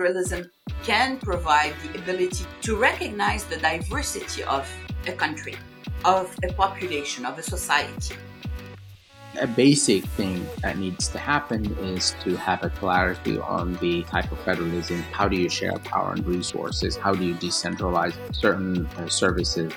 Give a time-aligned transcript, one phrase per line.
[0.00, 0.50] federalism
[0.82, 4.66] can provide the ability to recognize the diversity of
[5.06, 5.54] a country,
[6.06, 8.14] of a population, of a society.
[9.38, 14.32] A basic thing that needs to happen is to have a clarity on the type
[14.32, 15.02] of federalism.
[15.12, 16.96] How do you share power and resources?
[16.96, 19.70] How do you decentralize certain uh, services?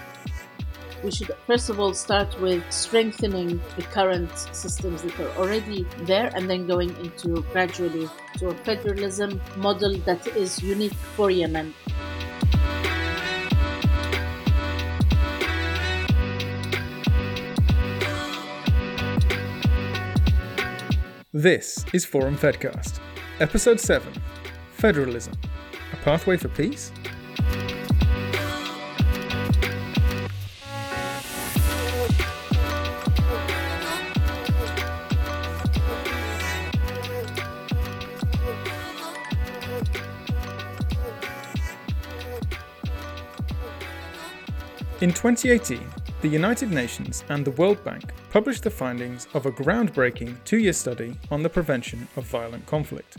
[1.03, 6.31] We should first of all start with strengthening the current systems that are already there
[6.35, 11.73] and then going into gradually to a federalism model that is unique for Yemen.
[21.33, 22.99] This is Forum Fedcast,
[23.39, 24.07] Episode 7
[24.71, 25.33] Federalism
[25.91, 26.91] A Pathway for Peace?
[45.03, 45.85] In 2018,
[46.21, 50.71] the United Nations and the World Bank published the findings of a groundbreaking two year
[50.71, 53.17] study on the prevention of violent conflict.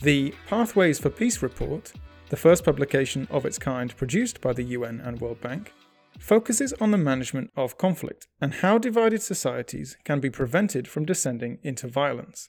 [0.00, 1.92] The Pathways for Peace report,
[2.30, 5.72] the first publication of its kind produced by the UN and World Bank,
[6.18, 11.60] focuses on the management of conflict and how divided societies can be prevented from descending
[11.62, 12.48] into violence.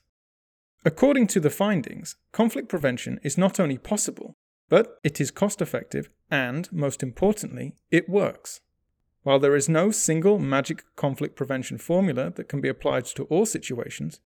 [0.84, 4.34] According to the findings, conflict prevention is not only possible,
[4.68, 8.60] but it is cost effective and, most importantly, it works.
[9.24, 13.46] While there is no single magic conflict prevention formula that can be applied to all
[13.46, 14.20] situations,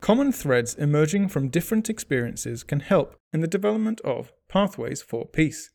[0.00, 5.72] common threads emerging from different experiences can help in the development of pathways for peace.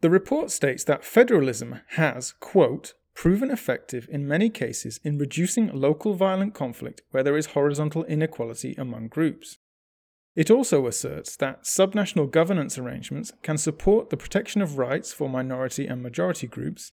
[0.00, 6.14] The report states that federalism has, quote, proven effective in many cases in reducing local
[6.14, 9.58] violent conflict where there is horizontal inequality among groups.
[10.36, 15.88] It also asserts that subnational governance arrangements can support the protection of rights for minority
[15.88, 16.92] and majority groups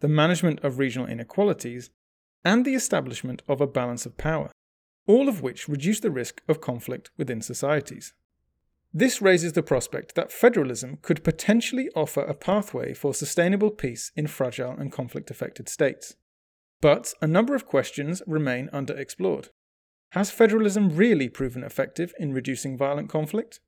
[0.00, 1.90] the management of regional inequalities,
[2.44, 4.50] and the establishment of a balance of power,
[5.06, 8.12] all of which reduce the risk of conflict within societies.
[8.92, 14.26] This raises the prospect that federalism could potentially offer a pathway for sustainable peace in
[14.26, 16.16] fragile and conflict affected states.
[16.80, 19.48] But a number of questions remain underexplored.
[20.12, 23.60] Has federalism really proven effective in reducing violent conflict?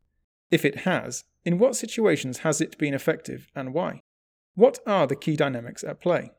[0.50, 4.00] If it has, in what situations has it been effective and why?
[4.54, 6.32] What are the key dynamics at play?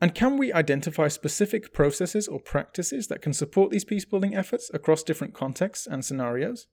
[0.00, 5.02] And can we identify specific processes or practices that can support these peacebuilding efforts across
[5.02, 6.68] different contexts and scenarios?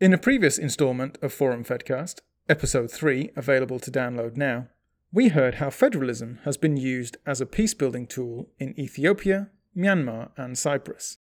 [0.00, 4.68] In a previous installment of Forum Fedcast, episode 3, available to download now,
[5.12, 10.58] we heard how federalism has been used as a peacebuilding tool in Ethiopia, Myanmar, and
[10.58, 11.18] Cyprus.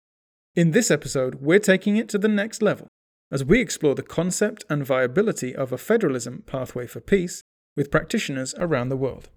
[0.55, 2.87] In this episode, we're taking it to the next level
[3.31, 7.43] as we explore the concept and viability of a federalism pathway for peace
[7.79, 9.29] with practitioners around the world.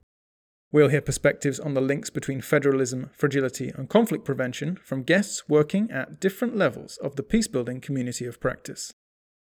[0.72, 5.88] We'll hear perspectives on the links between federalism, fragility, and conflict prevention from guests working
[5.92, 8.92] at different levels of the peacebuilding community of practice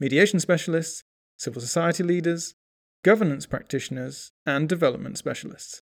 [0.01, 1.01] mediation specialists,
[1.38, 2.55] civil society leaders,
[3.05, 5.81] governance practitioners, and development specialists.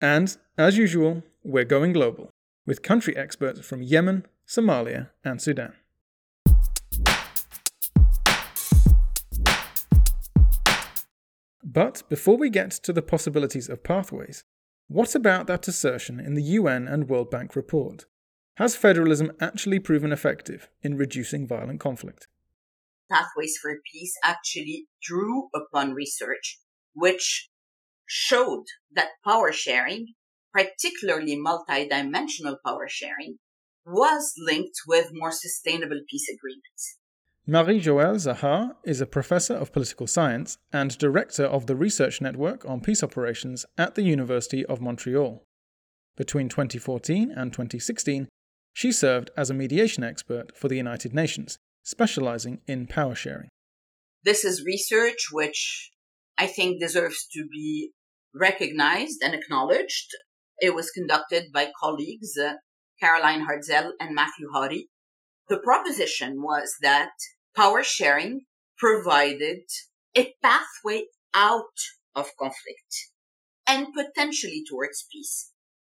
[0.00, 2.30] And, as usual, we're going global,
[2.64, 5.74] with country experts from Yemen, Somalia, and Sudan.
[11.72, 14.42] But before we get to the possibilities of pathways,
[14.88, 18.06] what about that assertion in the UN and World Bank report?
[18.56, 22.26] Has federalism actually proven effective in reducing violent conflict?
[23.08, 26.58] Pathways for Peace actually drew upon research
[26.92, 27.48] which
[28.04, 30.14] showed that power sharing,
[30.52, 33.38] particularly multidimensional power sharing,
[33.86, 36.98] was linked with more sustainable peace agreements.
[37.46, 42.64] Marie Joëlle Zahar is a professor of political science and director of the Research Network
[42.66, 45.42] on Peace Operations at the University of Montreal.
[46.16, 48.28] Between 2014 and 2016,
[48.74, 53.48] she served as a mediation expert for the United Nations, specializing in power sharing.
[54.22, 55.90] This is research which
[56.36, 57.92] I think deserves to be
[58.34, 60.08] recognized and acknowledged.
[60.58, 62.52] It was conducted by colleagues uh,
[63.00, 64.88] Caroline Hartzell and Matthew Hoddie.
[65.50, 67.10] The proposition was that
[67.56, 68.42] power sharing
[68.78, 69.64] provided
[70.16, 71.76] a pathway out
[72.14, 73.10] of conflict
[73.66, 75.50] and potentially towards peace.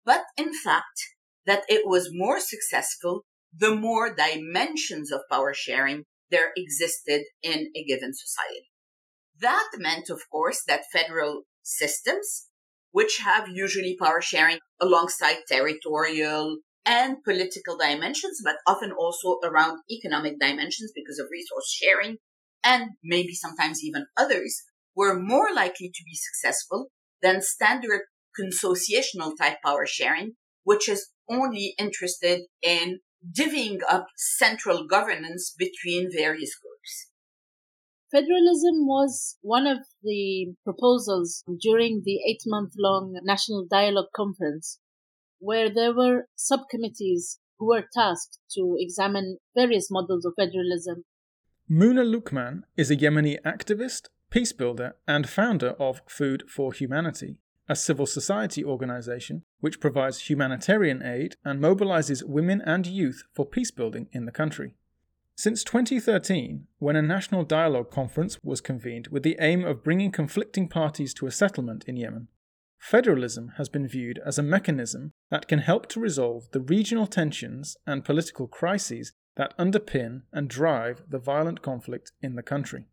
[0.07, 0.99] But in fact,
[1.45, 7.85] that it was more successful the more dimensions of power sharing there existed in a
[7.85, 8.71] given society.
[9.39, 12.49] That meant, of course, that federal systems,
[12.91, 20.39] which have usually power sharing alongside territorial and political dimensions, but often also around economic
[20.41, 22.19] dimensions because of resource sharing
[22.65, 24.63] and maybe sometimes even others,
[24.95, 26.89] were more likely to be successful
[27.23, 28.03] than standard
[28.39, 30.33] consociational type power sharing,
[30.65, 33.01] which is only interested in
[33.37, 37.09] divvying up central governance between various groups.
[38.11, 44.79] Federalism was one of the proposals during the eight month long National Dialogue Conference,
[45.43, 51.05] where there were subcommittees who were tasked to examine various models of federalism.
[51.69, 57.75] Muna Luqman is a Yemeni activist, peace builder, and founder of Food for Humanity, a
[57.75, 64.27] civil society organization which provides humanitarian aid and mobilizes women and youth for peacebuilding in
[64.27, 64.75] the country.
[65.35, 70.69] Since 2013, when a national dialogue conference was convened with the aim of bringing conflicting
[70.69, 72.29] parties to a settlement in Yemen,
[72.83, 77.77] federalism has been viewed as a mechanism that can help to resolve the regional tensions
[77.87, 82.87] and political crises that underpin and drive the violent conflict in the country.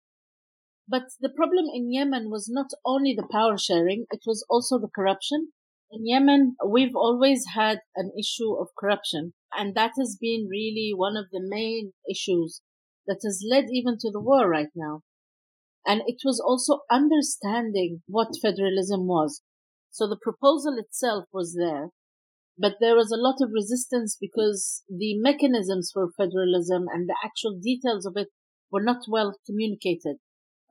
[0.88, 4.92] But the problem in Yemen was not only the power sharing, it was also the
[4.94, 5.52] corruption.
[5.92, 11.18] In Yemen, we've always had an issue of corruption, and that has been really one
[11.18, 12.62] of the main issues
[13.08, 15.02] that has led even to the war right now.
[15.86, 19.42] And it was also understanding what federalism was.
[20.00, 21.90] So the proposal itself was there,
[22.58, 27.60] but there was a lot of resistance because the mechanisms for federalism and the actual
[27.60, 28.30] details of it
[28.72, 30.16] were not well communicated.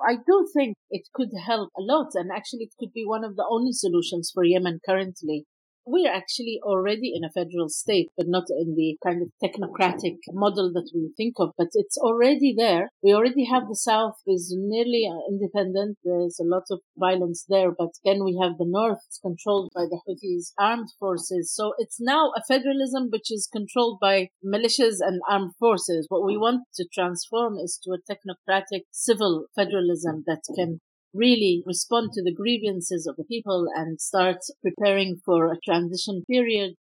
[0.00, 3.36] I do think it could help a lot, and actually, it could be one of
[3.36, 5.44] the only solutions for Yemen currently
[5.88, 10.70] we're actually already in a federal state, but not in the kind of technocratic model
[10.74, 12.90] that we think of, but it's already there.
[13.02, 15.96] We already have the South is nearly uh, independent.
[16.04, 20.00] There's a lot of violence there, but then we have the North controlled by the
[20.06, 21.54] Houthis armed forces.
[21.54, 26.06] So it's now a federalism which is controlled by militias and armed forces.
[26.08, 30.80] What we want to transform is to a technocratic civil federalism that can
[31.14, 36.74] really respond to the grievances of the people and start preparing for a transition period.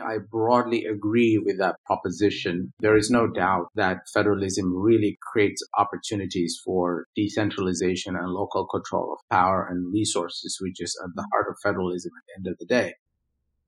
[0.00, 2.72] I broadly agree with that proposition.
[2.78, 9.18] There is no doubt that federalism really creates opportunities for decentralization and local control of
[9.28, 12.66] power and resources, which is at the heart of federalism at the end of the
[12.66, 12.94] day.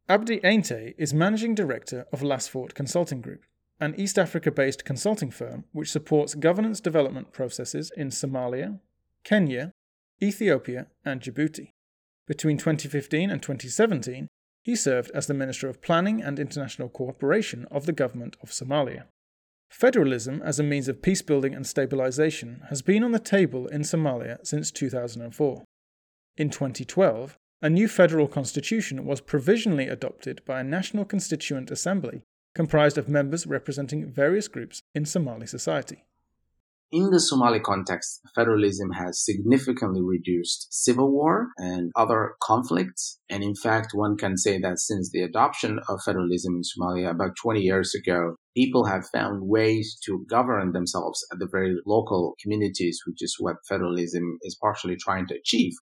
[0.09, 3.45] Abdi Ainte is managing director of Lasfort Consulting Group,
[3.81, 8.79] an East Africa based consulting firm which supports governance development processes in Somalia,
[9.25, 9.73] Kenya,
[10.23, 11.73] Ethiopia, and Djibouti.
[12.27, 14.29] Between 2015 and 2017,
[14.63, 19.05] he served as the Minister of Planning and International Cooperation of the Government of Somalia.
[19.71, 23.83] Federalism as a means of peace building and stabilization has been on the table in
[23.83, 25.65] Somalia since 2004.
[26.37, 32.23] In 2012, a new federal constitution was provisionally adopted by a National Constituent Assembly
[32.55, 36.05] comprised of members representing various groups in Somali society.
[36.93, 43.21] In the Somali context, federalism has significantly reduced civil war and other conflicts.
[43.29, 47.37] And in fact, one can say that since the adoption of federalism in Somalia about
[47.41, 52.99] 20 years ago, people have found ways to govern themselves at the very local communities,
[53.07, 55.75] which is what federalism is partially trying to achieve.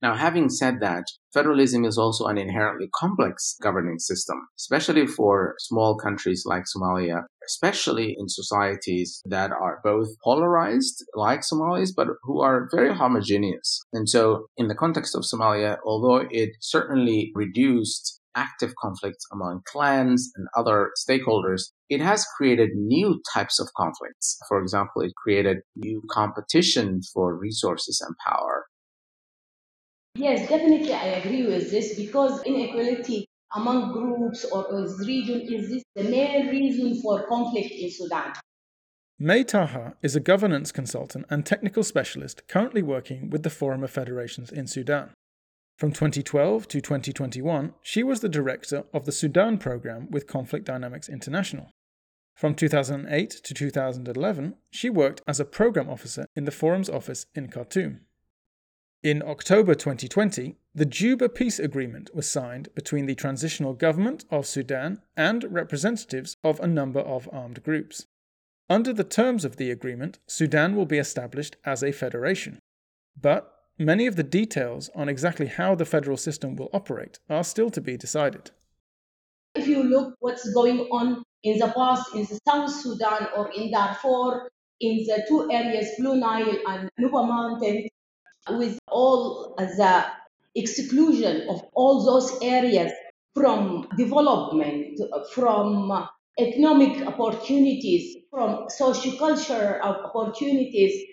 [0.00, 5.96] Now, having said that, federalism is also an inherently complex governing system, especially for small
[5.96, 12.68] countries like Somalia, especially in societies that are both polarized, like Somalis, but who are
[12.72, 13.80] very homogeneous.
[13.92, 20.30] And so, in the context of Somalia, although it certainly reduced active conflicts among clans
[20.36, 24.38] and other stakeholders, it has created new types of conflicts.
[24.48, 28.66] For example, it created new competition for resources and power.
[30.18, 35.82] Yes, definitely I agree with this because inequality among groups or as region is this
[35.94, 38.32] the main reason for conflict in Sudan.
[39.20, 43.92] May Taha is a governance consultant and technical specialist currently working with the Forum of
[43.92, 45.10] Federations in Sudan.
[45.76, 51.08] From 2012 to 2021, she was the director of the Sudan program with Conflict Dynamics
[51.08, 51.70] International.
[52.34, 57.48] From 2008 to 2011, she worked as a program officer in the Forum's office in
[57.48, 58.00] Khartoum.
[59.02, 65.02] In October 2020, the Juba Peace Agreement was signed between the transitional government of Sudan
[65.16, 68.06] and representatives of a number of armed groups.
[68.68, 72.58] Under the terms of the agreement, Sudan will be established as a federation.
[73.16, 77.70] But many of the details on exactly how the federal system will operate are still
[77.70, 78.50] to be decided.
[79.54, 83.70] If you look what's going on in the past in the South Sudan or in
[83.70, 84.50] Darfur,
[84.80, 87.88] in the two areas, Blue Nile and Nuba Mountain,
[88.50, 90.06] with all the
[90.54, 92.92] exclusion of all those areas
[93.34, 95.00] from development,
[95.32, 101.06] from economic opportunities, from sociocultural opportunities.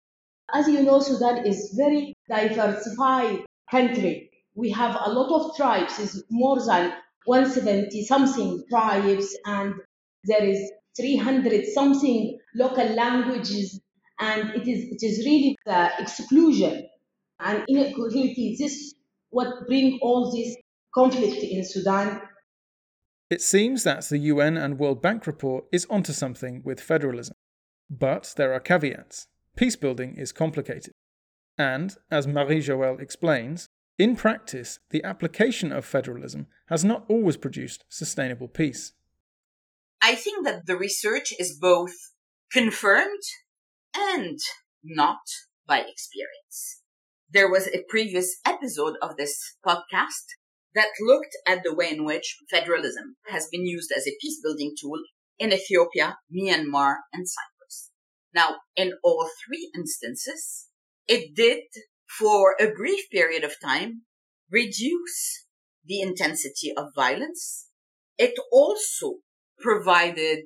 [0.54, 3.39] As you know, Sudan is very diversified
[3.70, 4.30] country.
[4.56, 6.94] We have a lot of tribes, is more than
[7.25, 9.74] 170 something tribes, and
[10.24, 13.82] there is 300 something local languages,
[14.20, 16.88] and it is it is really the exclusion
[17.39, 18.56] and inequality.
[18.58, 18.96] This
[19.30, 20.56] what bring all this
[20.94, 22.22] conflict in Sudan
[23.30, 27.36] it seems that the UN and World Bank report is onto something with federalism.
[27.89, 29.27] But there are caveats.
[29.56, 30.94] Peace building is complicated.
[31.58, 37.86] And, as Marie Joelle explains, in practice, the application of federalism has not always produced
[37.89, 38.94] sustainable peace.
[40.01, 41.96] I think that the research is both
[42.51, 43.24] confirmed
[43.98, 44.38] and
[44.84, 45.22] not
[45.65, 46.84] by experience.
[47.36, 49.38] There was a previous episode of this
[49.68, 50.24] podcast
[50.74, 54.74] that looked at the way in which federalism has been used as a peace building
[54.80, 55.00] tool
[55.38, 57.92] in Ethiopia, Myanmar, and Cyprus.
[58.34, 60.70] Now, in all three instances,
[61.10, 61.63] it did,
[62.08, 64.04] for a brief period of time,
[64.50, 65.46] reduce
[65.84, 67.68] the intensity of violence.
[68.18, 69.15] It also
[69.60, 70.46] provided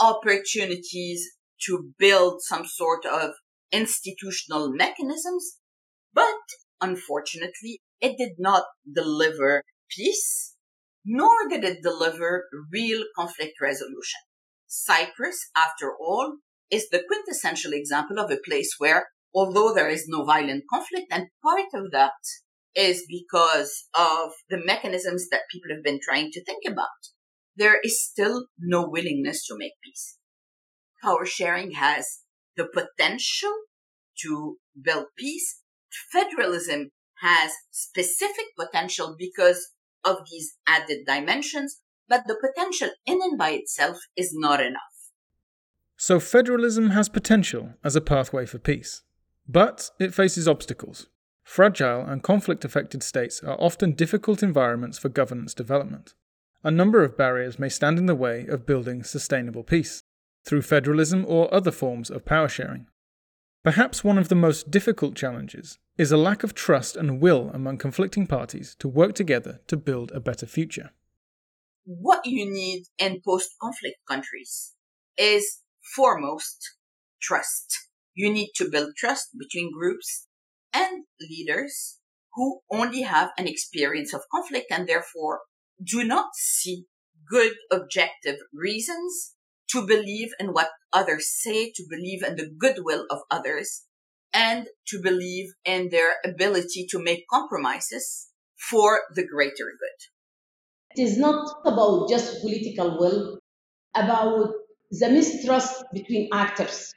[0.00, 1.30] opportunities
[1.66, 3.30] to build some sort of
[3.70, 5.58] institutional mechanisms,
[6.14, 6.40] but
[6.80, 10.54] unfortunately, it did not deliver peace,
[11.04, 14.20] nor did it deliver real conflict resolution.
[14.66, 16.38] Cyprus, after all,
[16.70, 21.28] is the quintessential example of a place where, although there is no violent conflict, and
[21.42, 22.12] part of that
[22.74, 26.88] is because of the mechanisms that people have been trying to think about,
[27.56, 30.18] there is still no willingness to make peace.
[31.02, 32.20] Power sharing has
[32.56, 33.52] the potential
[34.22, 35.60] to build peace.
[36.10, 39.70] Federalism has specific potential because
[40.04, 44.80] of these added dimensions, but the potential in and by itself is not enough.
[45.96, 49.02] So, federalism has potential as a pathway for peace,
[49.48, 51.06] but it faces obstacles.
[51.44, 56.14] Fragile and conflict affected states are often difficult environments for governance development.
[56.62, 60.02] A number of barriers may stand in the way of building sustainable peace,
[60.44, 62.86] through federalism or other forms of power sharing.
[63.64, 67.78] Perhaps one of the most difficult challenges is a lack of trust and will among
[67.78, 70.90] conflicting parties to work together to build a better future.
[71.86, 74.74] What you need in post conflict countries
[75.16, 75.62] is
[75.96, 76.76] foremost
[77.22, 77.88] trust.
[78.14, 80.26] You need to build trust between groups
[80.74, 82.00] and leaders
[82.34, 85.40] who only have an experience of conflict and therefore
[85.82, 86.84] do not see
[87.30, 89.33] good objective reasons
[89.70, 93.84] to believe in what others say, to believe in the goodwill of others,
[94.32, 98.28] and to believe in their ability to make compromises
[98.70, 100.00] for the greater good.
[100.96, 103.38] It is not about just political will,
[103.94, 104.52] about
[104.90, 106.92] the mistrust between actors.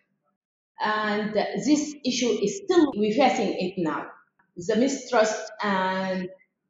[0.80, 4.08] And this issue is still, we're facing it now.
[4.56, 6.30] The mistrust and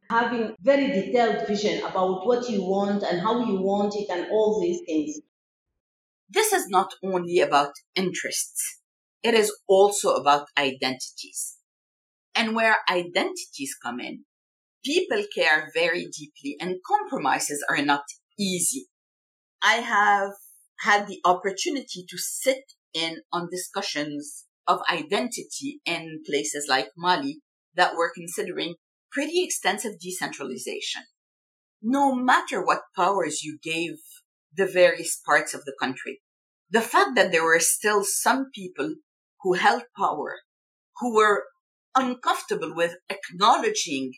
[0.09, 4.61] having very detailed vision about what you want and how you want it and all
[4.61, 5.19] these things.
[6.29, 8.81] This is not only about interests.
[9.23, 11.57] It is also about identities.
[12.35, 14.25] And where identities come in,
[14.85, 18.03] people care very deeply and compromises are not
[18.37, 18.87] easy.
[19.61, 20.33] I have
[20.81, 27.39] had the opportunity to sit in on discussions of identity in places like Mali
[27.75, 28.75] that were considering
[29.11, 31.03] pretty extensive decentralization.
[31.81, 33.95] No matter what powers you gave
[34.57, 36.21] the various parts of the country.
[36.69, 38.95] The fact that there were still some people
[39.41, 40.39] who held power,
[40.97, 41.45] who were
[41.95, 44.13] uncomfortable with acknowledging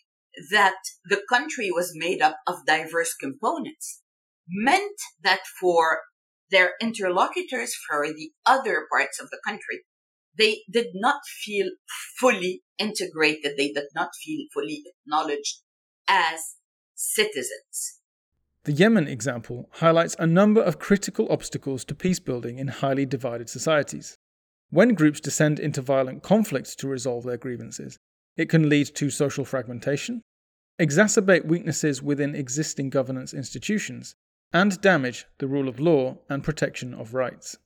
[0.51, 4.01] that the country was made up of diverse components,
[4.47, 5.99] meant that for
[6.49, 9.83] their interlocutors for the other parts of the country,
[10.37, 11.69] they did not feel
[12.19, 13.53] fully integrated.
[13.57, 15.61] They did not feel fully acknowledged
[16.07, 16.55] as
[16.95, 17.98] citizens.
[18.65, 23.49] The Yemen example highlights a number of critical obstacles to peace building in highly divided
[23.49, 24.17] societies.
[24.69, 27.97] When groups descend into violent conflict to resolve their grievances,
[28.35, 30.21] it can lead to social fragmentation,
[30.79, 34.15] exacerbate weaknesses within existing governance institutions,
[34.51, 37.57] and damage the rule of law and protection of rights.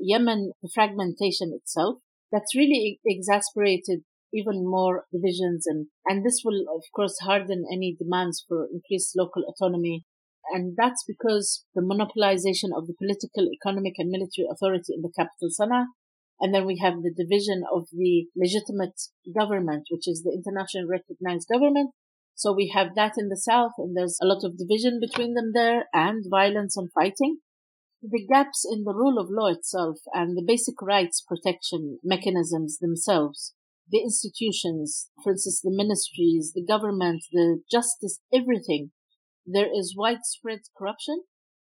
[0.00, 1.98] Yemen, fragmentation itself,
[2.32, 8.44] that's really exasperated even more divisions and, and this will of course harden any demands
[8.46, 10.04] for increased local autonomy.
[10.52, 15.48] And that's because the monopolization of the political, economic and military authority in the capital
[15.48, 15.86] Sana'a.
[16.40, 18.98] And then we have the division of the legitimate
[19.36, 21.90] government, which is the internationally recognized government,
[22.40, 25.52] so we have that in the south, and there's a lot of division between them
[25.52, 27.40] there, and violence and fighting.
[28.00, 33.52] The gaps in the rule of law itself and the basic rights protection mechanisms themselves,
[33.90, 38.92] the institutions, for instance, the ministries, the government, the justice, everything.
[39.52, 41.24] There is widespread corruption,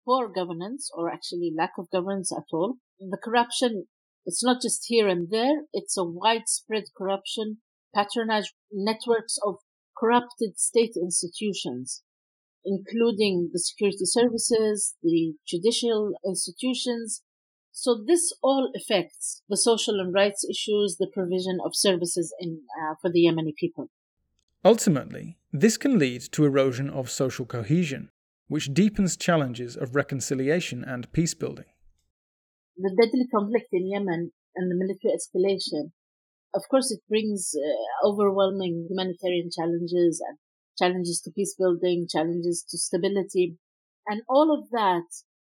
[0.07, 2.77] poor governance, or actually lack of governance at all.
[2.99, 3.89] The corruption,
[4.25, 7.59] it's not just here and there, it's a widespread corruption,
[7.95, 9.57] patronage, networks of
[9.99, 12.03] corrupted state institutions,
[12.65, 17.23] including the security services, the judicial institutions.
[17.73, 22.95] So this all affects the social and rights issues, the provision of services in, uh,
[23.03, 23.91] for the Yemeni people.
[24.65, 28.11] Ultimately, this can lead to erosion of social cohesion,
[28.49, 31.67] which deepens challenges of reconciliation and peace building.
[32.77, 35.93] The deadly conflict in Yemen and the military escalation
[36.57, 40.39] of course, it brings uh, overwhelming humanitarian challenges and
[40.79, 43.59] challenges to peace building, challenges to stability.
[44.07, 45.07] And all of that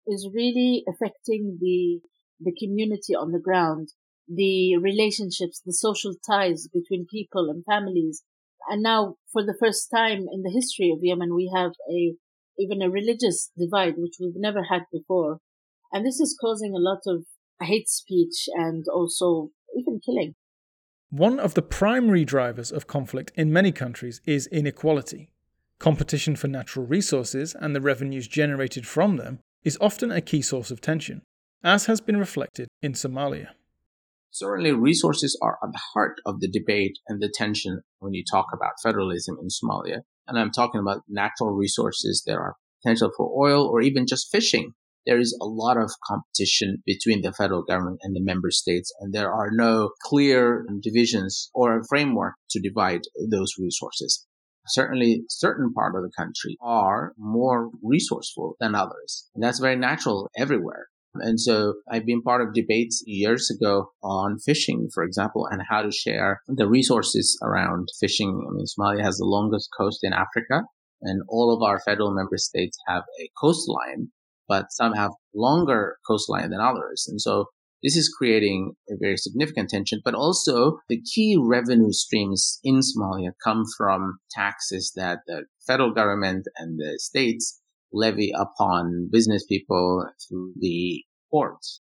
[0.08, 2.00] is really affecting the,
[2.40, 3.90] the community on the ground,
[4.30, 8.24] the relationships, the social ties between people and families.
[8.70, 12.16] And now, for the first time in the history of Yemen, we have a,
[12.58, 15.40] even a religious divide, which we've never had before.
[15.92, 17.26] And this is causing a lot of
[17.62, 20.36] hate speech and also even killing.
[21.10, 25.30] One of the primary drivers of conflict in many countries is inequality.
[25.80, 30.72] Competition for natural resources and the revenues generated from them is often a key source
[30.72, 31.22] of tension,
[31.64, 33.50] as has been reflected in Somalia.
[34.34, 38.48] Certainly, resources are at the heart of the debate and the tension when you talk
[38.54, 40.02] about federalism in Somalia.
[40.28, 44.74] And I'm talking about natural resources that are potential for oil or even just fishing
[45.06, 49.14] there is a lot of competition between the federal government and the member states, and
[49.14, 54.26] there are no clear divisions or a framework to divide those resources.
[54.68, 59.30] Certainly, certain part of the country are more resourceful than others.
[59.36, 60.88] And that's very natural everywhere.
[61.16, 65.82] And so I've been part of debates years ago on fishing, for example, and how
[65.82, 68.46] to share the resources around fishing.
[68.50, 70.64] I mean, Somalia has the longest coast in Africa
[71.02, 74.10] and all of our federal member states have a coastline
[74.48, 77.08] but some have longer coastline than others.
[77.10, 77.46] And so
[77.82, 83.32] this is creating a very significant tension, but also the key revenue streams in Somalia
[83.44, 87.62] come from taxes that the federal government and the states
[87.94, 91.82] levy upon business people through the ports.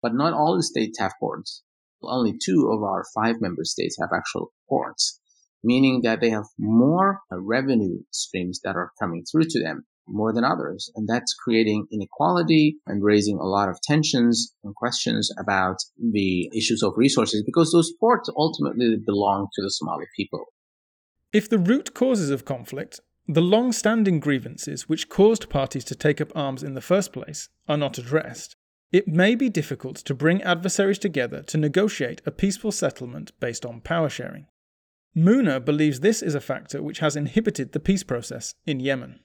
[0.00, 1.62] But not all the states have ports.
[2.02, 5.20] Only two of our five member states have actual ports,
[5.62, 10.44] meaning that they have more revenue streams that are coming through to them more than
[10.44, 10.90] others.
[10.96, 16.82] And that's creating inequality and raising a lot of tensions and questions about the issues
[16.82, 20.46] of resources because those ports ultimately belong to the Somali people.
[21.32, 26.20] If the root causes of conflict, the long standing grievances which caused parties to take
[26.20, 28.56] up arms in the first place, are not addressed,
[28.90, 33.80] it may be difficult to bring adversaries together to negotiate a peaceful settlement based on
[33.80, 34.46] power sharing.
[35.16, 39.20] Muna believes this is a factor which has inhibited the peace process in Yemen.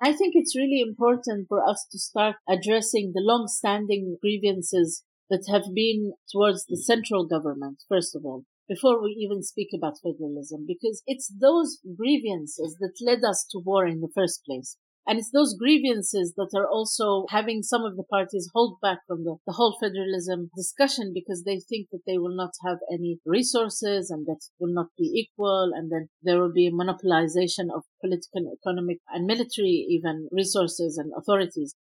[0.00, 5.74] I think it's really important for us to start addressing the long-standing grievances that have
[5.74, 11.02] been towards the central government, first of all, before we even speak about federalism, because
[11.06, 14.76] it's those grievances that led us to war in the first place.
[15.08, 19.24] And it's those grievances that are also having some of the parties hold back from
[19.24, 24.10] the, the whole federalism discussion because they think that they will not have any resources
[24.10, 25.72] and that will not be equal.
[25.74, 31.10] And then there will be a monopolization of political, economic and military even resources and
[31.16, 31.74] authorities.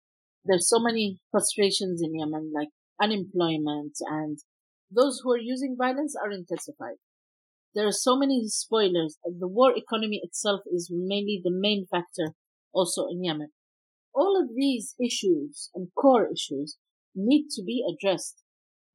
[0.45, 2.69] There's so many frustrations in Yemen, like
[3.01, 4.37] unemployment and
[4.91, 6.97] those who are using violence are intensified.
[7.73, 9.17] There are so many spoilers.
[9.23, 12.35] And the war economy itself is mainly the main factor
[12.73, 13.51] also in Yemen.
[14.15, 16.77] all of these issues and core issues
[17.13, 18.41] need to be addressed.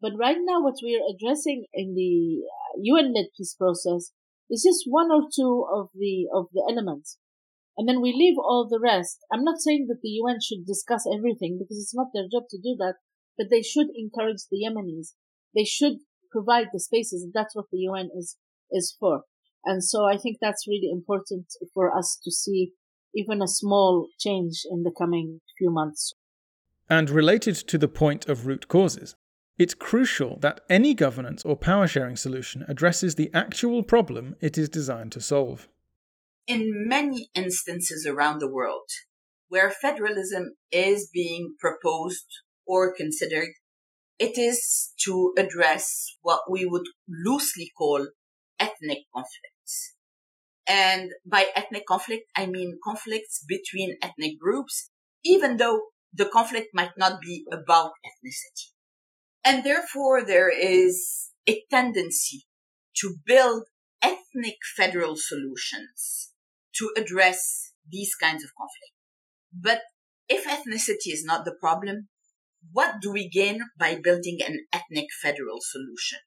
[0.01, 2.43] But right now, what we are addressing in the
[2.79, 4.13] UN-led uh, peace process
[4.49, 7.19] is just one or two of the of the elements,
[7.77, 9.19] and then we leave all the rest.
[9.31, 12.59] I'm not saying that the UN should discuss everything because it's not their job to
[12.59, 12.97] do that,
[13.37, 15.13] but they should encourage the Yemenis.
[15.55, 15.99] They should
[16.31, 18.37] provide the spaces, and that's what the UN is
[18.71, 19.23] is for.
[19.65, 22.73] And so I think that's really important for us to see
[23.15, 26.15] even a small change in the coming few months.
[26.89, 29.15] And related to the point of root causes,
[29.59, 34.69] it's crucial that any governance or power sharing solution addresses the actual problem it is
[34.69, 35.69] designed to solve.
[36.47, 38.89] In many instances around the world,
[39.49, 42.27] where federalism is being proposed
[42.67, 43.51] or considered,
[44.21, 48.07] it is to address what we would loosely call
[48.61, 49.95] ethnic conflicts.
[50.69, 54.91] And by ethnic conflict, I mean conflicts between ethnic groups,
[55.25, 55.81] even though
[56.13, 58.69] the conflict might not be about ethnicity.
[59.43, 62.45] And therefore there is a tendency
[62.99, 63.65] to build
[64.03, 66.33] ethnic federal solutions
[66.77, 68.95] to address these kinds of conflict.
[69.53, 69.81] But
[70.29, 72.09] if ethnicity is not the problem,
[72.73, 76.19] what do we gain by building an ethnic federal solution?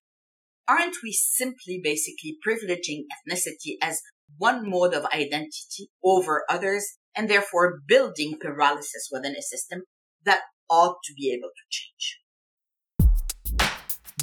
[0.67, 4.02] Aren't we simply basically privileging ethnicity as
[4.38, 9.84] one mode of identity over others and therefore building paralysis within a system
[10.26, 12.19] that ought to be able to change?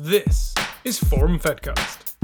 [0.01, 2.15] This is Forum Fedcast.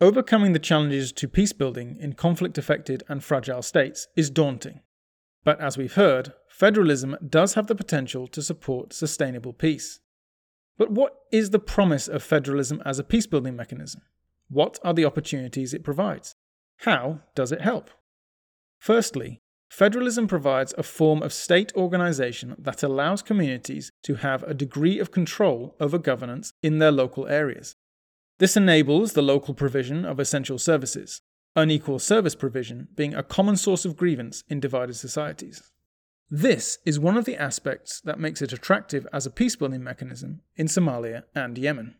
[0.00, 4.80] Overcoming the challenges to peace building in conflict affected and fragile states is daunting.
[5.46, 10.00] But as we've heard, federalism does have the potential to support sustainable peace.
[10.76, 14.02] But what is the promise of federalism as a peace building mechanism?
[14.48, 16.34] What are the opportunities it provides?
[16.78, 17.90] How does it help?
[18.78, 24.98] Firstly, Federalism provides a form of state organization that allows communities to have a degree
[24.98, 27.74] of control over governance in their local areas.
[28.38, 31.20] This enables the local provision of essential services,
[31.56, 35.62] unequal service provision being a common source of grievance in divided societies.
[36.30, 40.66] This is one of the aspects that makes it attractive as a peacebuilding mechanism in
[40.66, 41.94] Somalia and Yemen.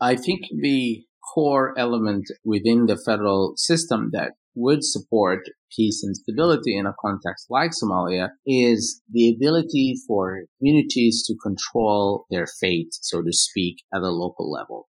[0.00, 1.04] I think the
[1.34, 5.40] core element within the federal system that would support
[5.74, 12.26] peace and stability in a context like Somalia is the ability for communities to control
[12.30, 14.88] their fate, so to speak, at a local level.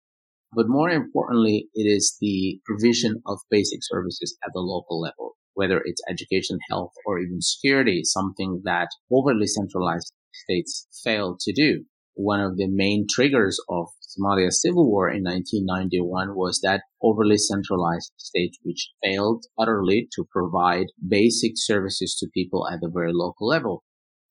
[0.54, 5.80] But more importantly, it is the provision of basic services at the local level, whether
[5.82, 11.86] it's education, health, or even security, something that overly centralized states fail to do.
[12.14, 18.12] One of the main triggers of Somalia's civil war in 1991 was that overly centralized
[18.18, 23.84] state which failed utterly to provide basic services to people at the very local level.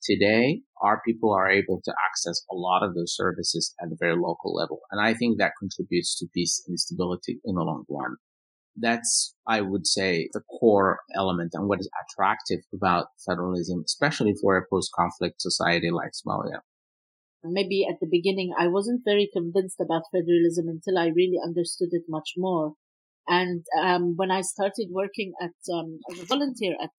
[0.03, 4.15] Today, our people are able to access a lot of those services at the very
[4.15, 4.79] local level.
[4.91, 8.17] And I think that contributes to peace and stability in the long run.
[8.75, 14.57] That's, I would say, the core element and what is attractive about federalism, especially for
[14.57, 16.61] a post-conflict society like Somalia
[17.43, 22.03] maybe at the beginning I wasn't very convinced about federalism until I really understood it
[22.07, 22.73] much more.
[23.27, 26.89] And um, when I started working at um, as a volunteer at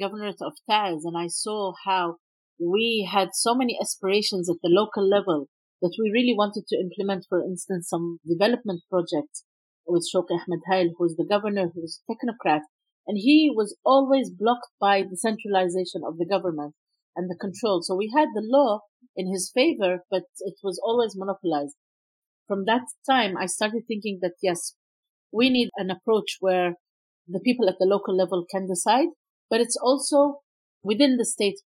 [0.00, 2.16] Governorate of Taiz, and I saw how
[2.58, 5.48] we had so many aspirations at the local level
[5.80, 9.44] that we really wanted to implement, for instance, some development projects
[9.86, 12.62] with Shawki Ahmed Hail, who was the governor, who was a technocrat,
[13.06, 16.74] and he was always blocked by the centralization of the government
[17.16, 17.80] and the control.
[17.82, 18.80] So we had the law
[19.16, 21.76] in his favor, but it was always monopolized.
[22.46, 24.74] From that time, I started thinking that yes,
[25.32, 26.74] we need an approach where
[27.26, 29.08] the people at the local level can decide,
[29.50, 30.40] but it's also
[30.82, 31.56] within the state.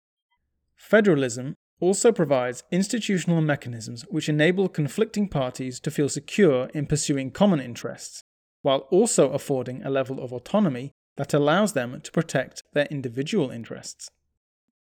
[0.83, 7.61] Federalism also provides institutional mechanisms which enable conflicting parties to feel secure in pursuing common
[7.61, 8.21] interests,
[8.63, 14.09] while also affording a level of autonomy that allows them to protect their individual interests.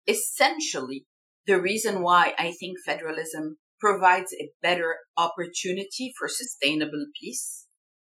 [0.08, 1.06] Essentially,
[1.46, 7.66] the reason why I think federalism provides a better opportunity for sustainable peace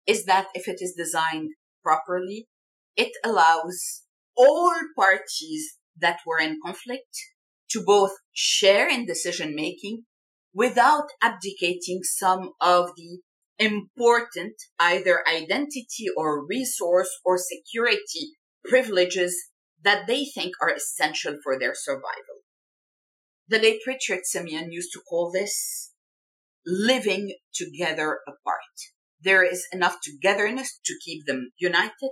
[0.06, 1.50] is that if it is designed
[1.84, 2.48] properly,
[2.96, 4.04] it allows
[4.38, 7.18] all parties that were in conflict
[7.72, 10.04] to both share in decision making
[10.54, 13.20] without abdicating some of the
[13.58, 18.32] important either identity or resource or security
[18.66, 19.36] privileges
[19.84, 22.42] that they think are essential for their survival.
[23.48, 25.92] The late Richard Simeon used to call this
[26.66, 28.76] living together apart.
[29.20, 32.12] There is enough togetherness to keep them united,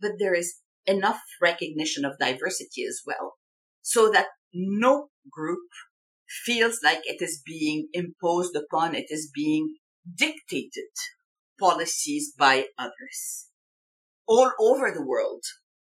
[0.00, 3.34] but there is enough recognition of diversity as well
[3.82, 5.68] so that no group
[6.44, 9.76] feels like it is being imposed upon, it is being
[10.16, 10.90] dictated
[11.58, 13.48] policies by others.
[14.26, 15.44] All over the world,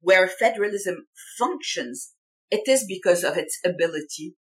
[0.00, 1.06] where federalism
[1.38, 2.12] functions,
[2.50, 4.34] it is because of its ability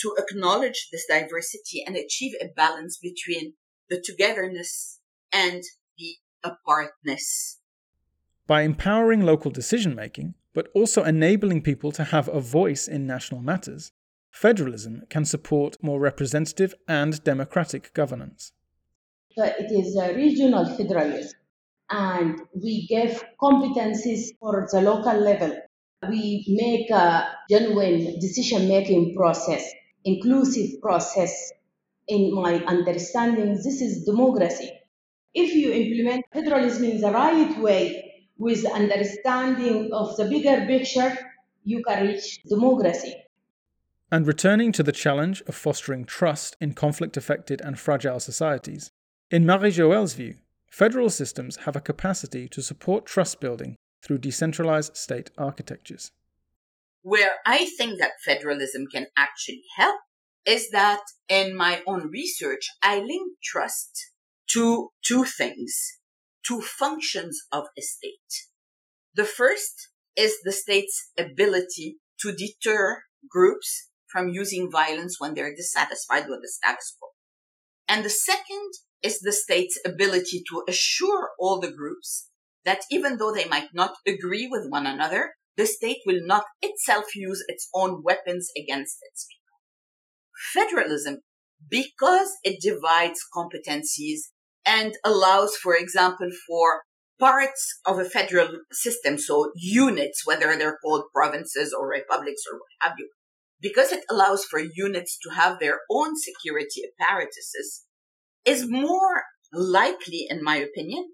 [0.00, 3.54] to acknowledge this diversity and achieve a balance between
[3.88, 5.00] the togetherness
[5.32, 5.62] and
[5.98, 7.60] the apartness.
[8.46, 13.42] By empowering local decision making, but also enabling people to have a voice in national
[13.42, 13.92] matters,
[14.30, 18.52] federalism can support more representative and democratic governance.
[19.36, 21.38] it is a regional federalism,
[21.90, 25.52] and we give competencies for the local level.
[26.08, 29.68] We make a genuine decision making process,
[30.04, 31.52] inclusive process.
[32.06, 34.70] In my understanding, this is democracy.
[35.32, 38.03] If you implement federalism in the right way,
[38.38, 41.16] with understanding of the bigger picture,
[41.62, 43.14] you can reach democracy.
[44.10, 48.90] And returning to the challenge of fostering trust in conflict affected and fragile societies,
[49.30, 50.36] in Marie Joelle's view,
[50.70, 56.12] federal systems have a capacity to support trust building through decentralized state architectures.
[57.02, 60.00] Where I think that federalism can actually help
[60.46, 64.10] is that in my own research, I link trust
[64.48, 65.98] to two things
[66.46, 68.48] two functions of a state.
[69.14, 76.28] The first is the state's ability to deter groups from using violence when they're dissatisfied
[76.28, 77.08] with the status quo.
[77.88, 82.30] And the second is the state's ability to assure all the groups
[82.64, 87.14] that even though they might not agree with one another, the state will not itself
[87.14, 90.70] use its own weapons against its people.
[90.70, 91.18] Federalism,
[91.68, 94.30] because it divides competencies
[94.66, 96.82] and allows, for example, for
[97.18, 102.70] parts of a federal system, so units, whether they're called provinces or republics or what
[102.80, 103.08] have you,
[103.60, 107.84] because it allows for units to have their own security apparatuses,
[108.44, 111.12] is more likely, in my opinion,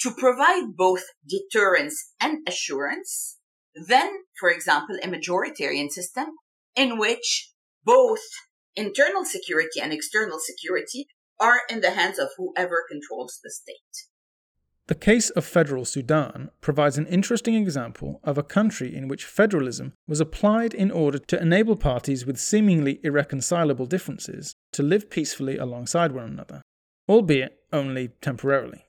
[0.00, 3.38] to provide both deterrence and assurance
[3.74, 6.26] than, for example, a majoritarian system
[6.74, 7.50] in which
[7.84, 8.20] both
[8.74, 11.06] internal security and external security
[11.40, 14.08] are in the hands of whoever controls the state.
[14.88, 19.94] The case of federal Sudan provides an interesting example of a country in which federalism
[20.06, 26.12] was applied in order to enable parties with seemingly irreconcilable differences to live peacefully alongside
[26.12, 26.62] one another,
[27.08, 28.84] albeit only temporarily.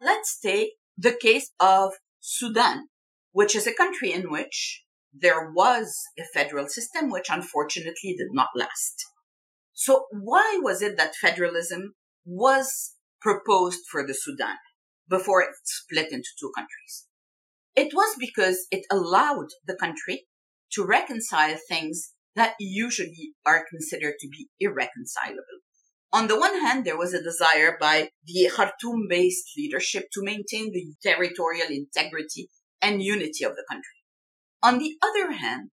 [0.00, 2.88] Let's take the case of Sudan,
[3.32, 8.48] which is a country in which there was a federal system which unfortunately did not
[8.56, 9.04] last.
[9.74, 14.56] So why was it that federalism was proposed for the Sudan
[15.08, 17.06] before it split into two countries?
[17.74, 20.26] It was because it allowed the country
[20.72, 25.60] to reconcile things that usually are considered to be irreconcilable.
[26.12, 30.70] On the one hand, there was a desire by the Khartoum based leadership to maintain
[30.72, 32.50] the territorial integrity
[32.82, 34.02] and unity of the country.
[34.62, 35.70] On the other hand,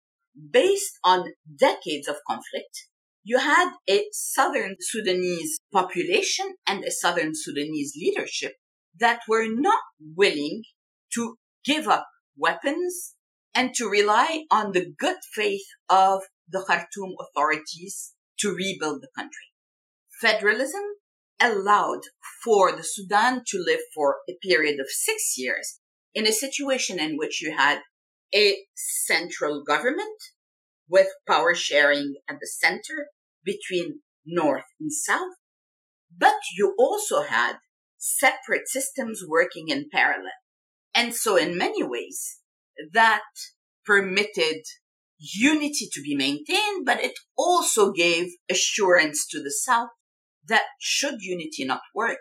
[0.50, 2.86] based on decades of conflict,
[3.24, 8.52] you had a southern Sudanese population and a southern Sudanese leadership
[9.00, 9.80] that were not
[10.14, 10.62] willing
[11.14, 12.06] to give up
[12.36, 13.14] weapons
[13.54, 19.46] and to rely on the good faith of the Khartoum authorities to rebuild the country.
[20.20, 20.82] Federalism
[21.40, 22.02] allowed
[22.44, 25.80] for the Sudan to live for a period of six years
[26.14, 27.80] in a situation in which you had
[28.34, 30.20] a central government
[30.88, 33.08] with power sharing at the center
[33.44, 35.34] between North and South,
[36.16, 37.56] but you also had
[37.98, 40.32] separate systems working in parallel.
[40.94, 42.38] And so in many ways,
[42.92, 43.22] that
[43.84, 44.62] permitted
[45.18, 49.88] unity to be maintained, but it also gave assurance to the South
[50.46, 52.18] that should unity not work,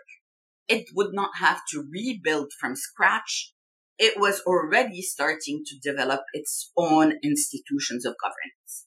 [0.68, 3.52] it would not have to rebuild from scratch.
[3.98, 8.86] It was already starting to develop its own institutions of governance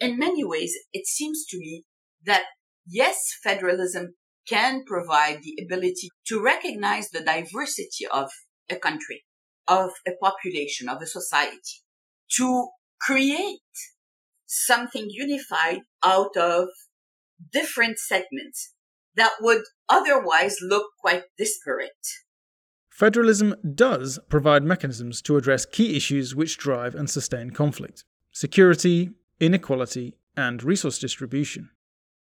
[0.00, 1.84] in many ways, it seems to me
[2.24, 2.44] that
[2.86, 4.14] yes, federalism
[4.48, 8.30] can provide the ability to recognize the diversity of
[8.70, 9.24] a country,
[9.66, 11.82] of a population, of a society,
[12.36, 12.68] to
[13.00, 13.60] create
[14.46, 16.68] something unified out of
[17.52, 18.72] different segments
[19.16, 21.90] that would otherwise look quite disparate.
[22.96, 30.14] Federalism does provide mechanisms to address key issues which drive and sustain conflict security, inequality,
[30.36, 31.70] and resource distribution.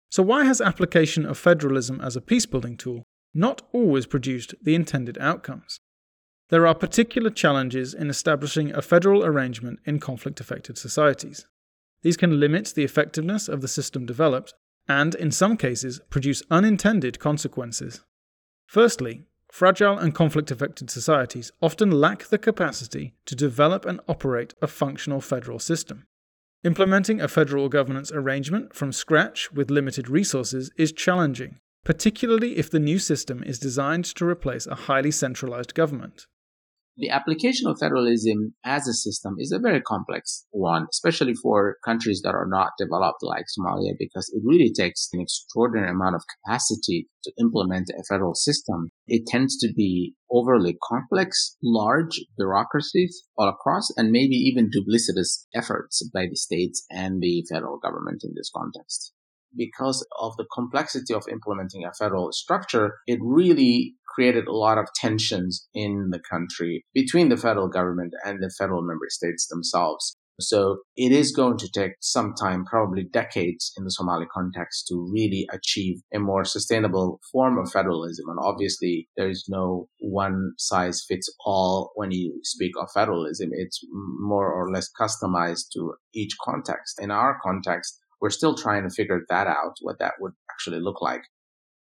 [0.09, 3.03] So, why has application of federalism as a peacebuilding tool
[3.35, 5.81] not always produced the intended outcomes?
[6.53, 11.47] there are particular challenges in establishing a federal arrangement in conflict affected societies.
[12.03, 14.53] These can limit the effectiveness of the system developed
[14.87, 18.03] and, in some cases, produce unintended consequences.
[18.67, 19.23] Firstly,
[19.53, 25.21] fragile and conflict affected societies often lack the capacity to develop and operate a functional
[25.21, 26.07] federal system.
[26.65, 32.79] Implementing a federal governance arrangement from scratch with limited resources is challenging, particularly if the
[32.79, 36.27] new system is designed to replace a highly centralized government.
[36.97, 42.23] The application of federalism as a system is a very complex one, especially for countries
[42.25, 47.11] that are not developed like Somalia, because it really takes an extraordinary amount of capacity
[47.25, 48.92] to implement a federal system.
[49.07, 56.09] It tends to be overly complex, large bureaucracies all across, and maybe even duplicitous efforts
[56.13, 59.13] by the states and the federal government in this context
[59.57, 64.87] because of the complexity of implementing a federal structure, it really created a lot of
[64.95, 70.17] tensions in the country between the federal government and the federal member states themselves.
[70.49, 75.09] So it is going to take some time, probably decades in the Somali context to
[75.13, 78.29] really achieve a more sustainable form of federalism.
[78.29, 83.51] And obviously there is no one size fits all when you speak of federalism.
[83.53, 87.01] It's more or less customized to each context.
[87.01, 91.03] In our context, we're still trying to figure that out, what that would actually look
[91.03, 91.23] like.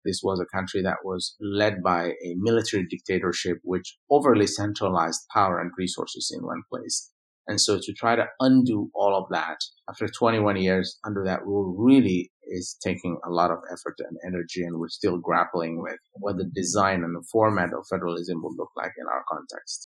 [0.03, 5.59] This was a country that was led by a military dictatorship, which overly centralized power
[5.59, 7.11] and resources in one place.
[7.47, 9.57] And so to try to undo all of that
[9.89, 14.63] after 21 years under that rule really is taking a lot of effort and energy.
[14.63, 18.71] And we're still grappling with what the design and the format of federalism would look
[18.75, 19.89] like in our context.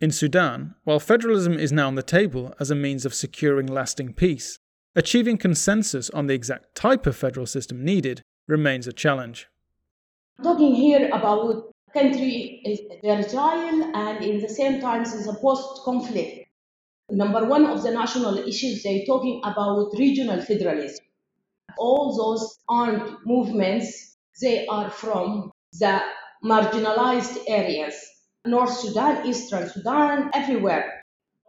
[0.00, 4.12] In Sudan, while federalism is now on the table as a means of securing lasting
[4.12, 4.58] peace,
[4.96, 9.48] achieving consensus on the exact type of federal system needed remains a challenge.
[10.42, 16.43] Talking here about a country is fragile and in the same time is a post-conflict.
[17.10, 21.04] Number one of the national issues they're talking about regional federalism.
[21.78, 26.00] All those armed movements, they are from the
[26.44, 27.94] marginalized areas.
[28.46, 31.04] North Sudan, Eastern Sudan, everywhere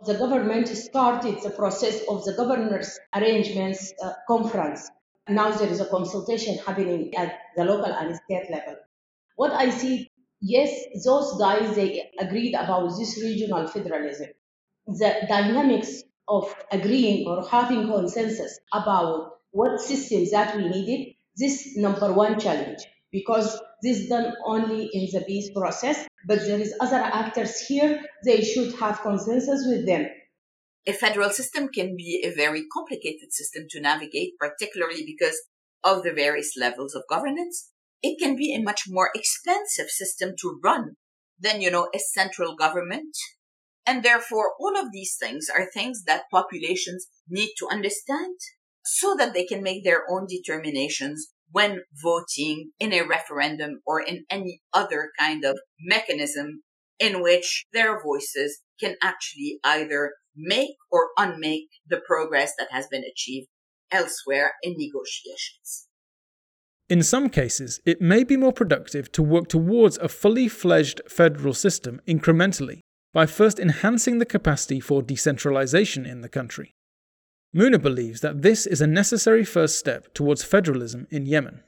[0.05, 4.89] the government started the process of the governors' arrangements uh, conference.
[5.27, 8.75] Now there is a consultation happening at the local and state level.
[9.35, 10.71] What I see, yes,
[11.03, 14.29] those guys they agreed about this regional federalism.
[14.87, 22.13] The dynamics of agreeing or having consensus about what systems that we needed, this number
[22.13, 26.97] one challenge because this is done only in the peace process, but there is other
[26.97, 28.01] actors here.
[28.25, 30.07] They should have consensus with them.
[30.85, 35.37] A federal system can be a very complicated system to navigate, particularly because
[35.81, 37.71] of the various levels of governance.
[38.03, 40.97] It can be a much more expensive system to run
[41.39, 43.15] than, you know, a central government.
[43.85, 48.35] And therefore, all of these things are things that populations need to understand
[48.83, 54.25] so that they can make their own determinations when voting in a referendum or in
[54.29, 56.63] any other kind of mechanism
[56.99, 63.03] in which their voices can actually either make or unmake the progress that has been
[63.03, 63.47] achieved
[63.91, 65.87] elsewhere in negotiations.
[66.89, 71.53] In some cases, it may be more productive to work towards a fully fledged federal
[71.53, 72.81] system incrementally
[73.15, 76.75] by first enhancing the capacity for decentralization in the country.
[77.55, 81.63] Muna believes that this is a necessary first step towards federalism in Yemen.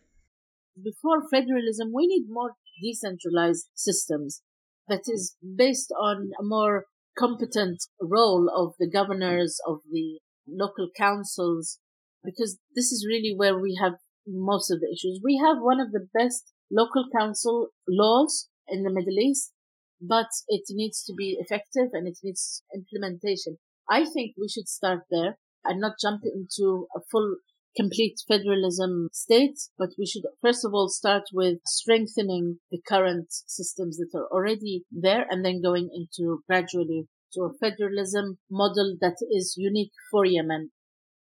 [0.76, 2.52] Before federalism, we need more
[2.84, 4.42] decentralized systems
[4.90, 6.84] that is based on a more
[7.18, 11.80] competent role of the governors, of the local councils,
[12.26, 13.94] because this is really where we have
[14.28, 15.22] most of the issues.
[15.24, 19.54] We have one of the best local council laws in the Middle East,
[20.02, 23.58] but it needs to be effective and it needs implementation.
[23.90, 27.38] I think we should start there and not jump into a full
[27.76, 33.98] complete federalism state, but we should first of all start with strengthening the current systems
[33.98, 39.56] that are already there and then going into gradually to a federalism model that is
[39.58, 40.72] unique for Yemen.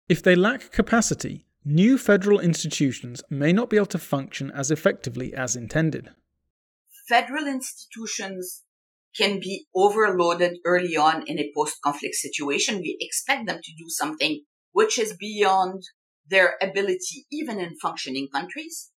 [0.09, 5.33] If they lack capacity, new federal institutions may not be able to function as effectively
[5.33, 6.09] as intended.
[7.07, 8.63] Federal institutions
[9.17, 12.79] can be overloaded early on in a post-conflict situation.
[12.79, 15.83] We expect them to do something which is beyond
[16.25, 18.91] their ability, even in functioning countries.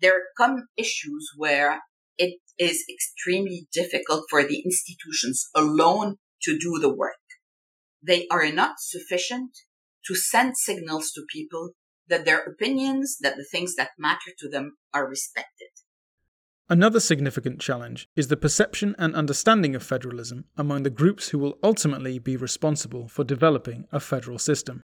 [0.00, 1.80] There come issues where
[2.18, 7.16] it is extremely difficult for the institutions alone to do the work.
[8.02, 9.50] They are not sufficient
[10.06, 11.70] to send signals to people
[12.08, 15.68] that their opinions, that the things that matter to them are respected.
[16.68, 21.58] Another significant challenge is the perception and understanding of federalism among the groups who will
[21.62, 24.80] ultimately be responsible for developing a federal system.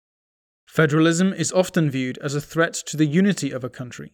[0.67, 4.13] Federalism is often viewed as a threat to the unity of a country,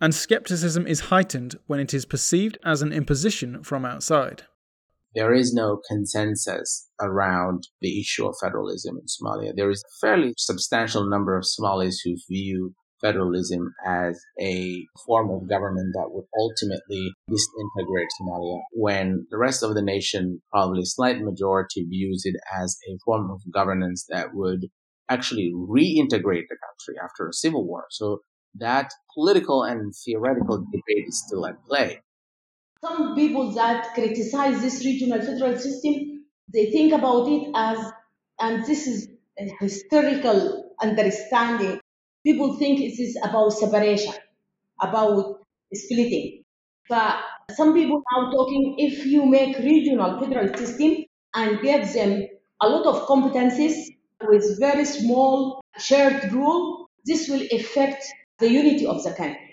[0.00, 4.44] and skepticism is heightened when it is perceived as an imposition from outside.
[5.14, 9.52] There is no consensus around the issue of federalism in Somalia.
[9.54, 15.48] There is a fairly substantial number of Somalis who view federalism as a form of
[15.48, 21.84] government that would ultimately disintegrate Somalia, when the rest of the nation, probably slight majority,
[21.84, 24.66] views it as a form of governance that would
[25.08, 27.84] actually reintegrate the country after a civil war.
[27.90, 28.20] So
[28.54, 32.00] that political and theoretical debate is still at play.
[32.80, 37.92] Some people that criticize this regional federal system, they think about it as,
[38.40, 41.80] and this is a historical understanding
[42.24, 44.14] people think it is about separation,
[44.80, 45.40] about
[45.74, 46.44] splitting.
[46.88, 47.20] But
[47.50, 51.04] some people now talking if you make regional federal system
[51.34, 52.26] and give them
[52.60, 53.86] a lot of competencies
[54.22, 58.04] with very small shared rule, this will affect
[58.38, 59.51] the unity of the country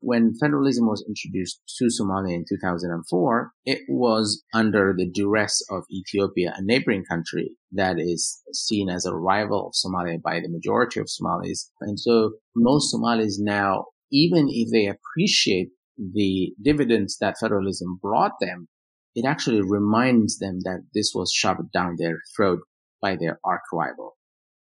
[0.00, 6.54] when federalism was introduced to Somalia in 2004, it was under the duress of Ethiopia,
[6.56, 11.10] a neighboring country that is seen as a rival of Somalia by the majority of
[11.10, 11.70] Somalis.
[11.80, 18.68] And so most Somalis now, even if they appreciate the dividends that federalism brought them,
[19.14, 22.60] it actually reminds them that this was shoved down their throat
[23.02, 24.16] by their arch rival.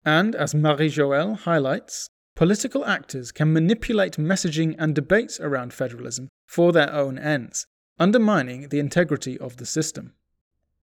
[0.06, 2.10] And as Marie Joelle highlights,
[2.40, 7.68] political actors can manipulate messaging and debates around federalism for their own ends,
[8.00, 10.14] undermining the integrity of the system.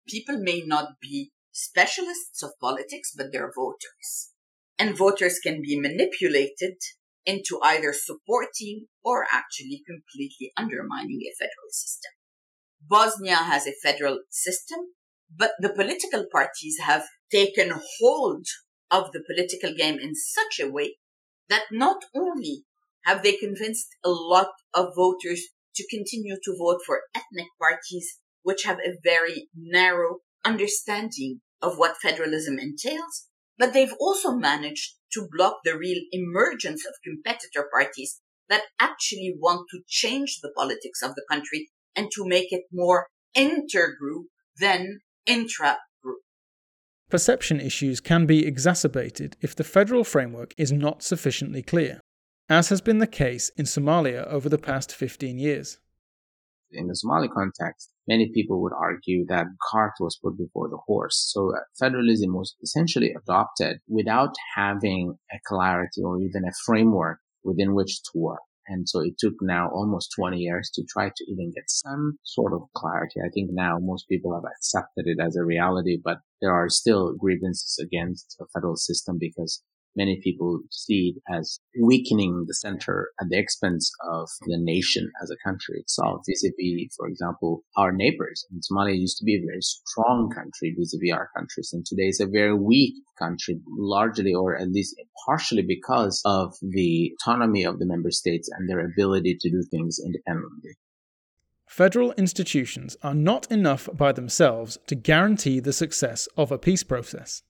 [0.06, 4.30] People may not be specialists of politics, but they're voters.
[4.78, 6.76] And voters can be manipulated
[7.26, 12.12] into either supporting or actually completely undermining a federal system.
[12.88, 14.78] Bosnia has a federal system,
[15.36, 18.46] but the political parties have taken hold
[18.92, 20.98] of the political game in such a way
[21.52, 22.64] that not only
[23.04, 28.62] have they convinced a lot of voters to continue to vote for ethnic parties, which
[28.64, 33.28] have a very narrow understanding of what federalism entails,
[33.58, 39.66] but they've also managed to block the real emergence of competitor parties that actually want
[39.70, 44.24] to change the politics of the country and to make it more intergroup
[44.58, 45.76] than intra
[47.12, 52.00] Perception issues can be exacerbated if the federal framework is not sufficiently clear,
[52.48, 55.78] as has been the case in Somalia over the past 15 years.
[56.70, 61.30] In the Somali context, many people would argue that cart was put before the horse.
[61.30, 67.74] So uh, federalism was essentially adopted without having a clarity or even a framework within
[67.74, 68.40] which to work.
[68.68, 72.52] And so it took now almost 20 years to try to even get some sort
[72.52, 73.20] of clarity.
[73.24, 77.14] I think now most people have accepted it as a reality, but there are still
[77.14, 79.62] grievances against the federal system because
[79.96, 85.30] many people see it as weakening the center at the expense of the nation as
[85.30, 88.44] a country itself, vis-a-vis, for example, our neighbors.
[88.50, 92.20] And Somalia used to be a very strong country vis-a-vis our countries, and today it's
[92.20, 97.86] a very weak country, largely or at least partially because of the autonomy of the
[97.86, 100.76] member states and their ability to do things independently.
[101.66, 107.42] Federal institutions are not enough by themselves to guarantee the success of a peace process.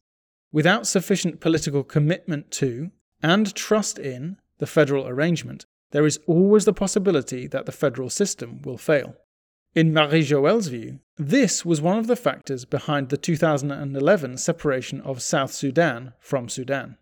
[0.52, 2.90] Without sufficient political commitment to
[3.22, 8.60] and trust in the federal arrangement, there is always the possibility that the federal system
[8.62, 9.16] will fail.
[9.74, 15.22] In Marie Joelle's view, this was one of the factors behind the 2011 separation of
[15.22, 16.98] South Sudan from Sudan.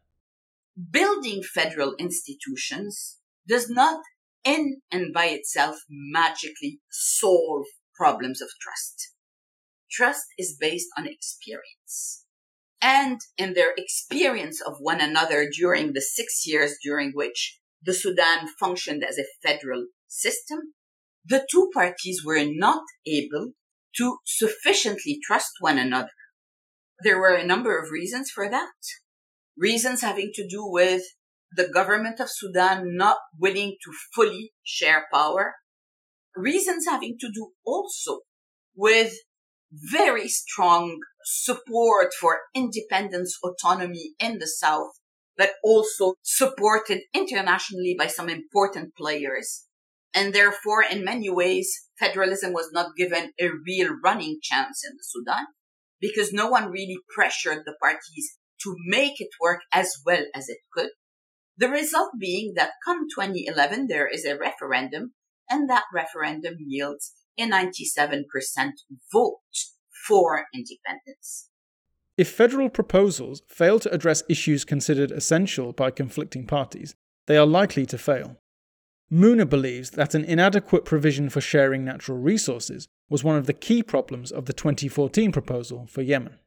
[0.91, 4.01] Building federal institutions does not
[4.45, 9.15] in and by itself magically solve problems of trust.
[9.91, 12.25] Trust is based on experience
[12.83, 18.49] and in their experience of one another during the six years during which the Sudan
[18.59, 20.75] functioned as a federal system,
[21.25, 23.53] the two parties were not able
[23.97, 26.11] to sufficiently trust one another.
[27.03, 28.73] There were a number of reasons for that.
[29.57, 31.03] Reasons having to do with
[31.53, 35.55] the government of Sudan not willing to fully share power.
[36.37, 38.21] Reasons having to do also
[38.77, 39.15] with
[39.73, 44.93] very strong support for independence, autonomy in the South,
[45.37, 49.67] but also supported internationally by some important players.
[50.13, 55.05] And therefore, in many ways, federalism was not given a real running chance in the
[55.05, 55.47] Sudan
[56.01, 60.59] because no one really pressured the parties to make it work as well as it
[60.73, 60.91] could.
[61.57, 65.13] The result being that come 2011, there is a referendum
[65.49, 68.23] and that referendum yields a 97%
[69.13, 69.39] vote
[70.07, 71.49] for independence.
[72.17, 76.95] If federal proposals fail to address issues considered essential by conflicting parties,
[77.27, 78.37] they are likely to fail.
[79.13, 83.83] Muna believes that an inadequate provision for sharing natural resources was one of the key
[83.83, 86.39] problems of the 2014 proposal for Yemen.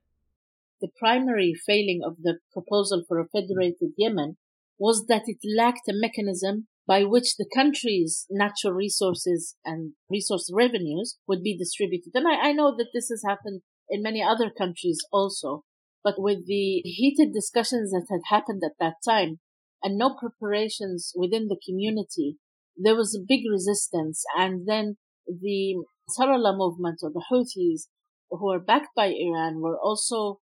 [0.80, 4.38] The primary failing of the proposal for a federated Yemen
[4.78, 11.18] was that it lacked a mechanism by which the country's natural resources and resource revenues
[11.28, 12.12] would be distributed.
[12.14, 15.64] And I, I know that this has happened in many other countries also,
[16.04, 19.40] but with the heated discussions that had happened at that time
[19.82, 22.38] and no preparations within the community,
[22.76, 24.24] there was a big resistance.
[24.38, 25.76] And then the
[26.10, 27.88] Ansarallah movement or the Houthis,
[28.30, 30.40] who are backed by Iran, were also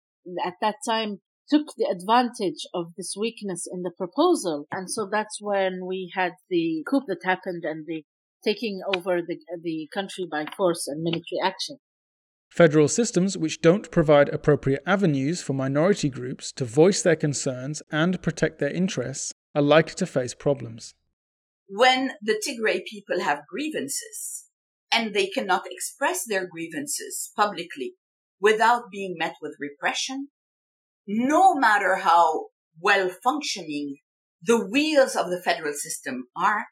[0.45, 4.65] at that time took the advantage of this weakness in the proposal.
[4.71, 8.03] And so that's when we had the coup that happened and the
[8.43, 11.77] taking over the, the country by force and military action.
[12.49, 18.21] Federal systems which don't provide appropriate avenues for minority groups to voice their concerns and
[18.21, 20.93] protect their interests are likely to face problems.
[21.67, 24.45] When the Tigray people have grievances
[24.93, 27.95] and they cannot express their grievances publicly
[28.39, 30.29] without being met with repression,
[31.07, 32.47] no matter how
[32.81, 33.97] well functioning
[34.41, 36.65] the wheels of the federal system are,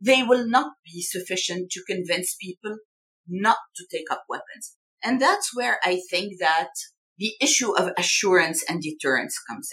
[0.00, 2.78] they will not be sufficient to convince people
[3.26, 4.76] not to take up weapons.
[5.02, 6.70] And that's where I think that
[7.18, 9.68] the issue of assurance and deterrence comes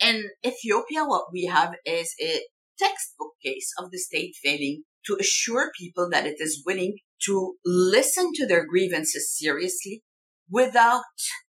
[0.00, 0.08] in.
[0.08, 2.40] In Ethiopia, what we have is a
[2.78, 6.96] textbook case of the state failing to assure people that it is willing
[7.26, 10.02] to listen to their grievances seriously
[10.50, 11.02] without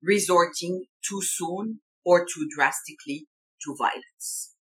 [0.03, 3.27] resorting too soon or too drastically
[3.65, 4.55] to violence.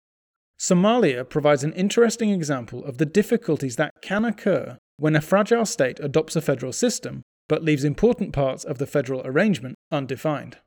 [0.60, 6.00] Somalia provides an interesting example of the difficulties that can occur when a fragile state
[6.00, 10.58] adopts a federal system but leaves important parts of the federal arrangement undefined.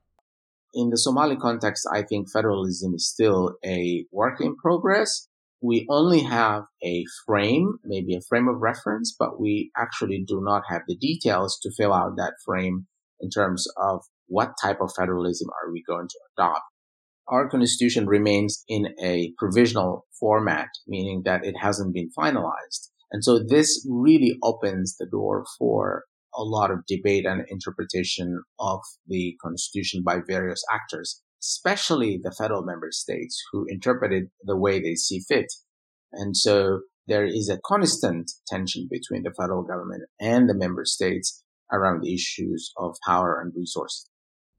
[0.73, 5.29] In the Somali context, I think federalism is still a work in progress.
[5.61, 10.63] We only have a frame, maybe a frame of reference, but we actually do not
[10.69, 12.87] have the details to fill out that frame
[13.21, 16.63] in terms of what type of federalism are we going to adopt.
[17.29, 22.91] Our constitution remains in a provisional format, meaning that it hasn't been finalized.
[23.13, 26.05] And so this really opens the door for
[26.35, 32.63] a lot of debate and interpretation of the constitution by various actors, especially the federal
[32.63, 35.47] member states who interpret it the way they see fit.
[36.13, 41.43] And so there is a constant tension between the federal government and the member states
[41.73, 44.09] around the issues of power and resources.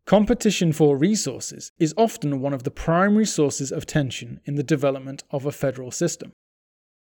[0.06, 5.24] Competition for resources is often one of the primary sources of tension in the development
[5.30, 6.34] of a federal system.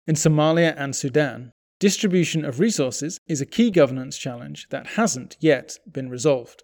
[0.07, 5.77] In Somalia and Sudan, distribution of resources is a key governance challenge that hasn't yet
[5.91, 6.63] been resolved.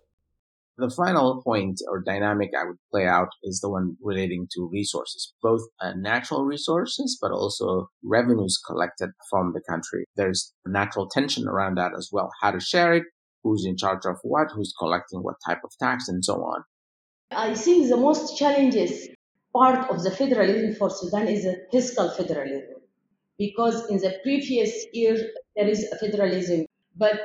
[0.77, 5.33] The final point or dynamic I would play out is the one relating to resources,
[5.43, 10.05] both uh, natural resources, but also revenues collected from the country.
[10.15, 12.31] There's natural tension around that as well.
[12.41, 13.03] How to share it,
[13.43, 16.63] who's in charge of what, who's collecting what type of tax, and so on.
[17.31, 19.07] I think the most challenges
[19.53, 22.81] part of the federalism for Sudan is a fiscal federalism,
[23.37, 25.17] because in the previous year
[25.55, 26.65] there is a federalism,
[26.95, 27.19] but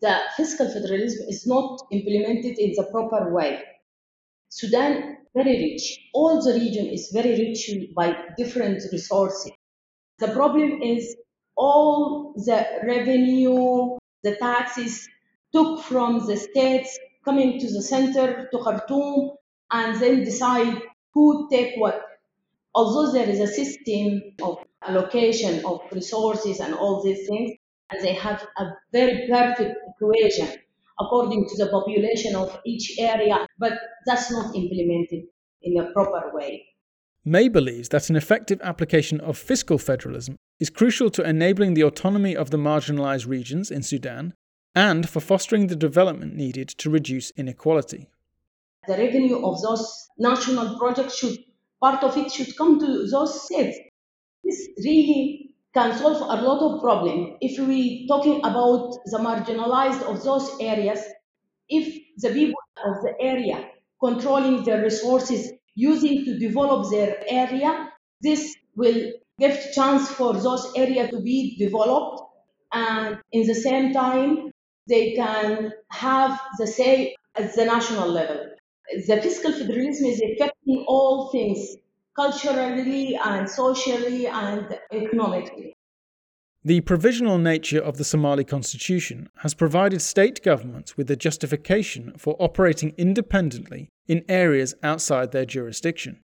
[0.00, 3.62] the fiscal federalism is not implemented in the proper way.
[4.48, 5.98] Sudan very rich.
[6.12, 9.52] All the region is very rich by different resources.
[10.18, 11.16] The problem is
[11.56, 15.08] all the revenue, the taxes
[15.52, 19.32] took from the states coming to the center to Khartoum
[19.70, 20.82] and then decide
[21.14, 22.02] who take what.
[22.74, 27.52] Although there is a system of allocation of resources and all these things,
[27.90, 30.48] and they have a very perfect equation
[30.98, 33.72] according to the population of each area, but
[34.06, 35.24] that's not implemented
[35.62, 36.64] in a proper way.
[37.24, 42.34] May believes that an effective application of fiscal federalism is crucial to enabling the autonomy
[42.36, 44.34] of the marginalized regions in Sudan
[44.74, 48.08] and for fostering the development needed to reduce inequality.
[48.86, 51.38] The revenue of those national projects should,
[51.80, 53.78] part of it should come to those states.
[54.42, 57.36] This really can solve a lot of problems.
[57.40, 61.00] If we talking about the marginalized of those areas,
[61.68, 63.68] if the people of the area
[64.02, 71.10] controlling their resources, using to develop their area, this will give chance for those areas
[71.10, 72.20] to be developed
[72.72, 74.51] and in the same time
[74.88, 78.46] they can have the say at the national level.
[79.06, 81.76] The fiscal federalism is affecting all things
[82.16, 85.72] culturally and socially and economically.
[86.64, 92.36] The provisional nature of the Somali constitution has provided state governments with a justification for
[92.38, 96.20] operating independently in areas outside their jurisdiction.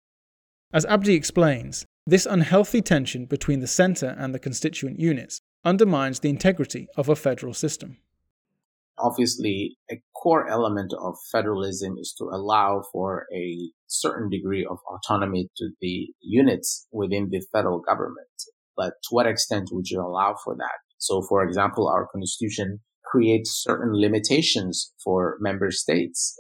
[0.73, 6.31] As Abdi explains, this unhealthy tension between the centre and the constituent units undermines the
[6.31, 7.99] integrity of a federal system.
[8.99, 15.49] Obviously, a core element of federalism is to allow for a certain degree of autonomy
[15.57, 18.29] to the units within the federal government.
[18.77, 20.79] But to what extent would you allow for that?
[20.99, 26.39] So, for example, our constitution creates certain limitations for member states,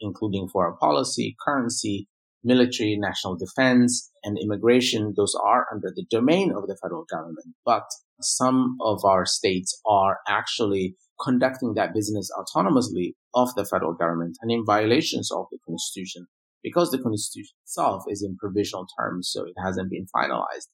[0.00, 2.08] including foreign policy, currency,
[2.42, 5.14] military, national defense, and immigration.
[5.16, 7.54] Those are under the domain of the federal government.
[7.64, 7.84] But
[8.20, 14.50] some of our states are actually conducting that business autonomously of the federal government and
[14.50, 16.26] in violations of the constitution
[16.62, 20.68] because the constitution itself is in provisional terms, so it hasn't been finalized.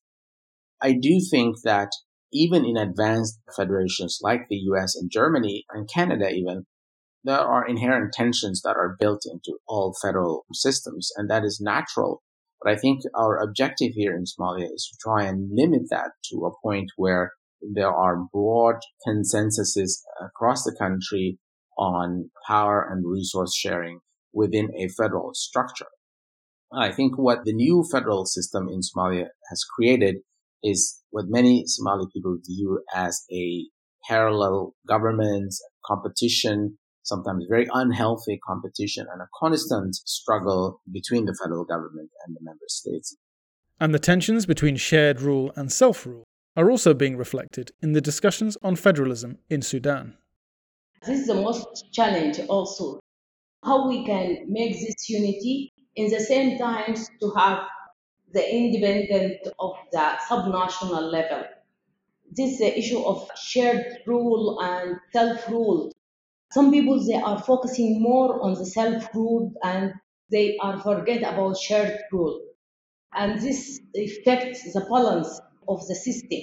[0.80, 1.90] I do think that
[2.32, 6.66] even in advanced federations like the US and Germany and Canada even,
[7.24, 12.22] there are inherent tensions that are built into all federal systems, and that is natural.
[12.62, 16.46] But I think our objective here in Somalia is to try and limit that to
[16.46, 18.76] a point where there are broad
[19.06, 21.38] consensuses across the country
[21.78, 24.00] on power and resource sharing
[24.32, 25.86] within a federal structure.
[26.72, 30.16] I think what the new federal system in Somalia has created
[30.62, 33.66] is what many Somali people view as a
[34.08, 35.54] parallel government
[35.84, 42.40] competition, sometimes very unhealthy competition and a constant struggle between the federal government and the
[42.42, 43.16] member states.
[43.78, 46.24] And the tensions between shared rule and self rule
[46.56, 50.16] are also being reflected in the discussions on federalism in Sudan.
[51.06, 53.00] This is the most challenge also
[53.62, 57.58] how we can make this unity in the same time to have
[58.32, 61.44] the independent of the subnational level.
[62.30, 65.92] This is the issue of shared rule and self-rule.
[66.52, 69.92] Some people they are focusing more on the self-rule and
[70.30, 72.40] they are forget about shared rule.
[73.14, 76.40] And this affects the balance of the system.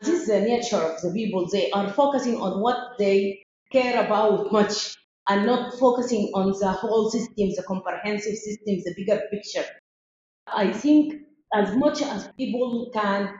[0.00, 1.48] This is the nature of the people.
[1.50, 3.42] They are focusing on what they
[3.72, 4.96] care about much
[5.28, 9.64] and not focusing on the whole system, the comprehensive system, the bigger picture.
[10.46, 11.14] I think
[11.54, 13.30] as much as people can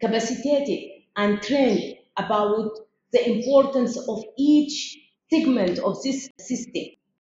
[0.00, 2.70] capacitate it and train about
[3.12, 4.98] the importance of each
[5.30, 6.84] segment of this system,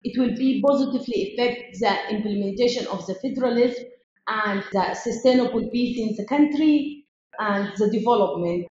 [0.04, 3.86] it will be positively affect the implementation of the federalism
[4.28, 7.06] and the sustainable peace in the country
[7.40, 8.68] and the development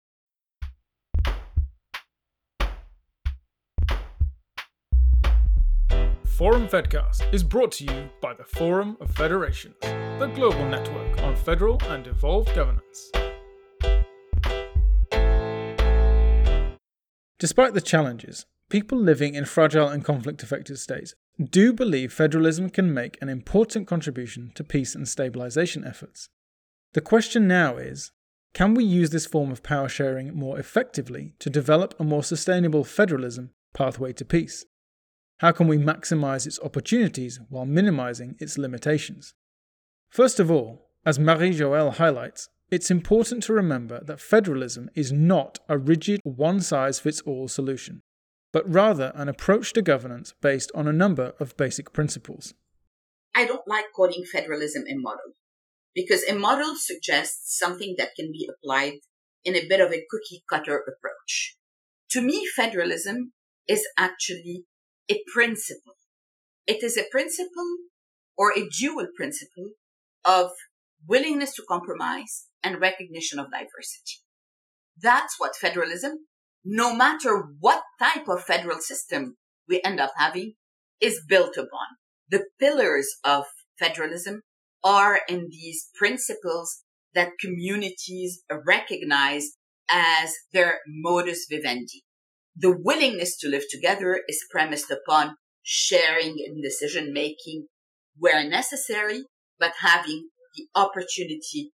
[6.37, 11.35] Forum Fedcast is brought to you by the Forum of Federations, the global network on
[11.35, 13.11] federal and devolved governance.
[17.39, 21.15] Despite the challenges, people living in fragile and conflict affected states
[21.51, 26.29] do believe federalism can make an important contribution to peace and stabilization efforts.
[26.95, 28.13] The question now is
[28.55, 32.85] can we use this form of power sharing more effectively to develop a more sustainable
[32.85, 34.65] federalism pathway to peace?
[35.41, 39.35] How can we maximize its opportunities while minimizing its limitations?
[40.09, 45.59] First of all, as Marie Joelle highlights, it's important to remember that federalism is not
[45.69, 48.01] a rigid one size fits all solution,
[48.57, 52.55] but rather an approach to governance based on a number of basic principles.
[53.35, 55.35] I don't like calling federalism a model
[55.95, 59.01] because a model suggests something that can be applied
[59.45, 61.59] in a bit of a cookie cutter approach.
[62.13, 63.35] To me, federalism
[63.69, 64.65] is actually
[65.11, 65.97] a principle.
[66.67, 67.77] It is a principle
[68.39, 69.73] or a dual principle
[70.25, 70.53] of
[71.07, 74.23] willingness to compromise and recognition of diversity.
[74.99, 76.21] That's what federalism,
[76.67, 79.37] no matter what type of federal system
[79.69, 80.55] we end up having,
[81.01, 81.87] is built upon.
[82.29, 83.45] The pillars of
[83.79, 84.43] federalism
[84.83, 86.83] are in these principles
[87.15, 89.53] that communities recognize
[89.89, 92.03] as their modus vivendi
[92.59, 97.67] the willingness to live together is premised upon sharing in decision making
[98.17, 99.25] where necessary,
[99.59, 101.73] but having the opportunity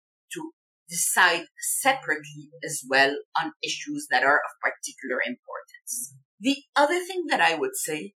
[0.89, 6.14] decide separately as well on issues that are of particular importance.
[6.41, 8.14] The other thing that I would say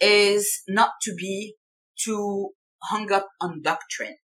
[0.00, 1.54] is not to be
[1.98, 2.50] too
[2.84, 4.16] hung up on doctrine.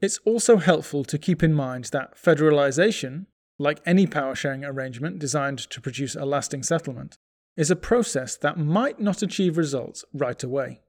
[0.00, 3.26] It's also helpful to keep in mind that federalization
[3.62, 7.16] like any power sharing arrangement designed to produce a lasting settlement,
[7.56, 10.80] is a process that might not achieve results right away.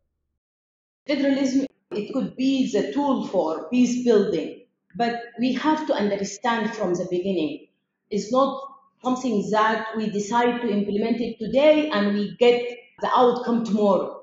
[1.07, 4.62] Federalism, it could be the tool for peace building,
[4.95, 7.67] but we have to understand from the beginning
[8.09, 8.61] it's not
[9.03, 12.61] something that we decide to implement it today and we get
[13.01, 14.21] the outcome tomorrow.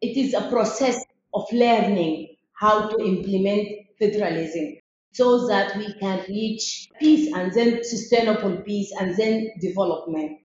[0.00, 1.02] It is a process
[1.32, 4.76] of learning how to implement federalism
[5.12, 10.38] so that we can reach peace and then sustainable peace and then development.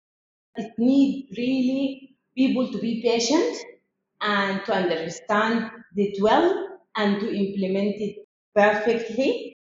[0.56, 3.56] It needs really people to be patient
[4.20, 9.53] and to understand it well and to implement it perfectly.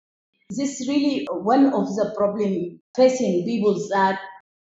[0.50, 4.20] This is really one of the problem facing people that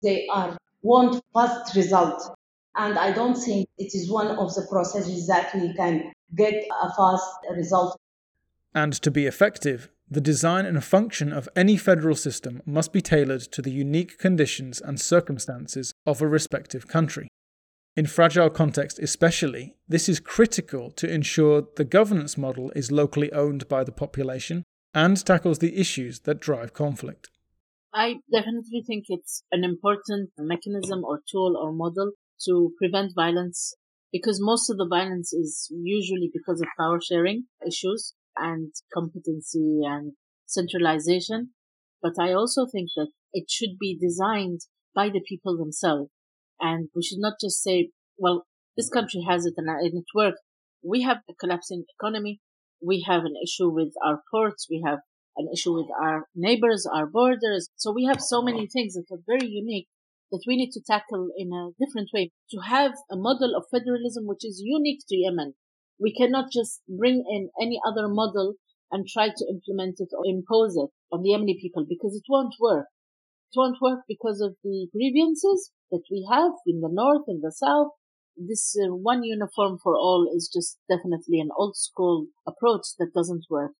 [0.02, 2.36] they are want fast result.
[2.76, 6.94] And I don't think it is one of the processes that we can get a
[6.94, 7.98] fast result.
[8.74, 13.42] And to be effective, the design and function of any federal system must be tailored
[13.52, 17.28] to the unique conditions and circumstances of a respective country.
[17.96, 23.68] In fragile context especially, this is critical to ensure the governance model is locally owned
[23.68, 24.62] by the population
[24.94, 27.28] and tackles the issues that drive conflict.
[27.92, 32.12] I definitely think it's an important mechanism or tool or model
[32.46, 33.74] to prevent violence
[34.12, 40.12] because most of the violence is usually because of power sharing issues and competency and
[40.46, 41.50] centralization.
[42.02, 44.60] But I also think that it should be designed
[44.94, 46.10] by the people themselves.
[46.60, 50.38] And we should not just say, well, this country has it and it works.
[50.82, 52.40] We have a collapsing economy.
[52.80, 54.66] We have an issue with our ports.
[54.70, 55.00] We have
[55.36, 57.68] an issue with our neighbors, our borders.
[57.76, 59.88] So we have so many things that are very unique
[60.30, 64.26] that we need to tackle in a different way to have a model of federalism
[64.26, 65.54] which is unique to Yemen
[66.00, 68.54] we cannot just bring in any other model
[68.90, 72.54] and try to implement it or impose it on the Yemeni people because it won't
[72.60, 72.86] work.
[73.52, 77.52] It won't work because of the grievances that we have in the north and the
[77.52, 77.88] south.
[78.38, 83.46] This uh, one uniform for all is just definitely an old school approach that doesn't
[83.50, 83.72] work.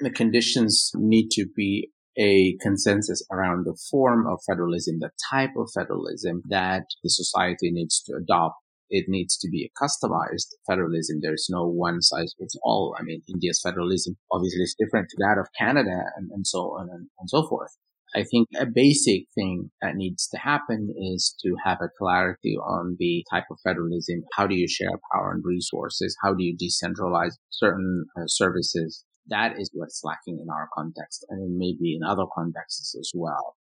[0.00, 5.70] The conditions need to be a consensus around the form of federalism, the type of
[5.74, 8.56] federalism that the society needs to adopt
[8.90, 11.18] it needs to be a customized federalism.
[11.20, 12.94] There's no one size fits all.
[12.98, 16.88] I mean, India's federalism obviously is different to that of Canada and, and so on
[16.90, 17.72] and, and so forth.
[18.14, 22.96] I think a basic thing that needs to happen is to have a clarity on
[22.98, 24.22] the type of federalism.
[24.36, 26.16] How do you share power and resources?
[26.22, 29.04] How do you decentralize certain uh, services?
[29.26, 33.56] That is what's lacking in our context and maybe in other contexts as well.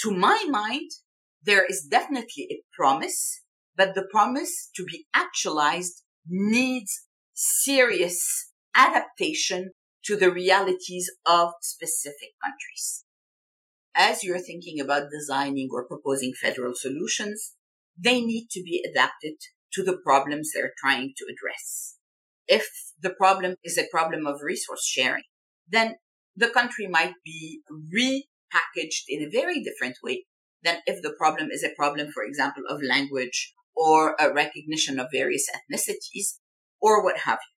[0.00, 0.90] To my mind,
[1.42, 3.42] there is definitely a promise
[3.76, 9.72] but the promise to be actualized needs serious adaptation
[10.04, 13.01] to the realities of specific countries.
[13.94, 17.54] As you're thinking about designing or proposing federal solutions,
[17.98, 19.34] they need to be adapted
[19.74, 21.96] to the problems they're trying to address.
[22.48, 22.66] If
[23.00, 25.24] the problem is a problem of resource sharing,
[25.68, 25.96] then
[26.36, 30.24] the country might be repackaged in a very different way
[30.62, 35.08] than if the problem is a problem, for example, of language or a recognition of
[35.12, 36.38] various ethnicities
[36.80, 37.54] or what have you.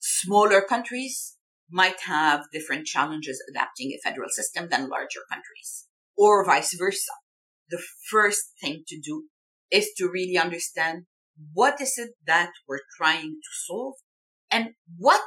[0.00, 1.36] Smaller countries
[1.72, 7.12] might have different challenges adapting a federal system than larger countries or vice versa.
[7.70, 9.24] The first thing to do
[9.70, 11.06] is to really understand
[11.54, 13.94] what is it that we're trying to solve
[14.50, 15.22] and what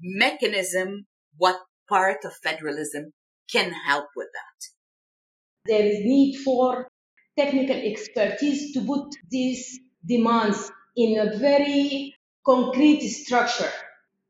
[0.00, 3.12] mechanism, what part of federalism
[3.50, 5.70] can help with that.
[5.72, 6.88] There is need for
[7.38, 12.14] technical expertise to put these demands in a very
[12.44, 13.70] concrete structure.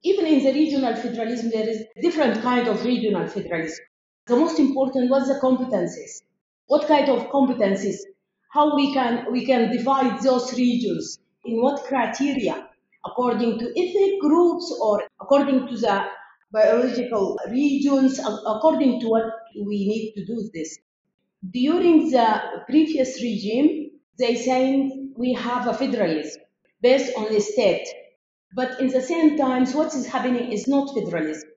[0.05, 3.84] Even in the regional federalism, there is different kind of regional federalism.
[4.26, 6.22] The most important was the competencies.
[6.66, 7.96] What kind of competencies?
[8.52, 11.18] How we can we can divide those regions?
[11.44, 12.68] In what criteria?
[13.05, 16.05] According to ethnic groups or according to the
[16.52, 19.24] biological regions, according to what
[19.57, 20.78] we need to do this.
[21.50, 26.42] During the previous regime, they saying we have a federalism
[26.80, 27.86] based on the state.
[28.55, 31.50] But in the same time, what is happening is not federalism.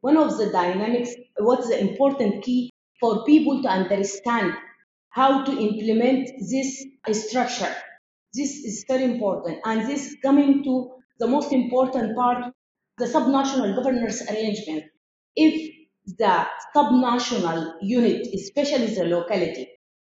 [0.00, 4.54] One of the dynamics, what's the important key for people to understand
[5.10, 7.74] how to implement this structure.
[8.34, 9.58] This is very important.
[9.64, 12.52] And this coming to the most important part,
[12.98, 14.84] the subnational governance arrangement.
[15.36, 15.74] If
[16.18, 19.68] the subnational unit, especially the locality,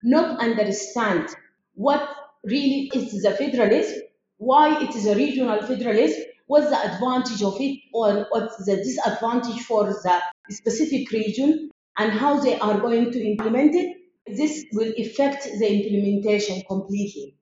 [0.03, 1.27] not understand
[1.73, 2.07] what
[2.43, 4.01] really is the federalism,
[4.41, 9.61] why it is a regional federalism, what's the advantage of it, or what's the disadvantage
[9.61, 11.69] for the specific region,
[11.99, 13.97] and how they are going to implement it.
[14.25, 17.35] This will affect the implementation completely.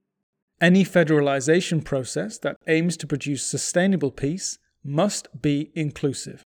[0.59, 6.43] Any federalization process that aims to produce sustainable peace must be inclusive.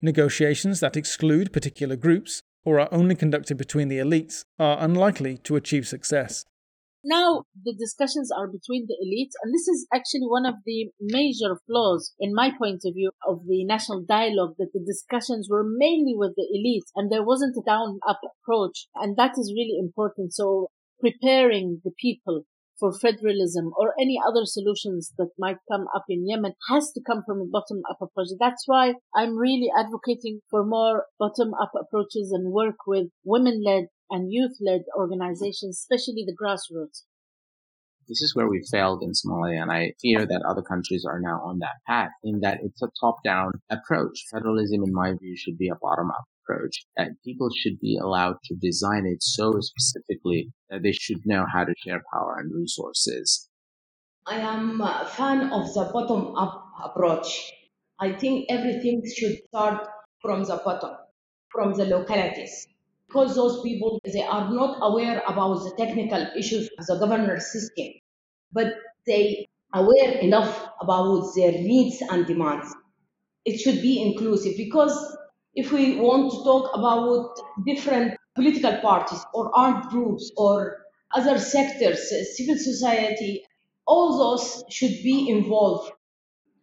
[0.00, 5.56] Negotiations that exclude particular groups or are only conducted between the elites, are unlikely to
[5.56, 6.44] achieve success.
[7.04, 11.58] Now the discussions are between the elites, and this is actually one of the major
[11.66, 16.14] flaws, in my point of view, of the national dialogue, that the discussions were mainly
[16.16, 18.86] with the elites and there wasn't a down up approach.
[18.94, 20.32] And that is really important.
[20.32, 20.68] So
[21.00, 22.44] preparing the people
[22.78, 27.22] for federalism or any other solutions that might come up in Yemen has to come
[27.24, 28.28] from a bottom up approach.
[28.40, 33.84] That's why I'm really advocating for more bottom up approaches and work with women led
[34.12, 37.04] and youth-led organizations, especially the grassroots.
[38.08, 41.40] This is where we failed in Somalia, and I fear that other countries are now
[41.42, 44.24] on that path in that it's a top-down approach.
[44.30, 46.84] Federalism, in my view, should be a bottom-up approach.
[46.96, 51.64] That people should be allowed to design it so specifically that they should know how
[51.64, 53.48] to share power and resources.
[54.26, 57.50] I am a fan of the bottom-up approach.
[57.98, 59.88] I think everything should start
[60.20, 60.96] from the bottom,
[61.50, 62.66] from the localities
[63.12, 67.88] because those people they are not aware about the technical issues of the governance system
[68.52, 68.74] but
[69.06, 72.74] they are aware enough about their needs and demands.
[73.44, 74.94] It should be inclusive because
[75.54, 80.78] if we want to talk about different political parties or armed groups or
[81.14, 83.44] other sectors civil society
[83.86, 85.92] all those should be involved.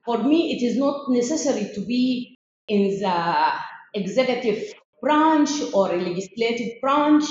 [0.06, 2.38] For me it is not necessary to be
[2.68, 3.54] in the
[3.94, 7.24] executive branch or a legislative branch.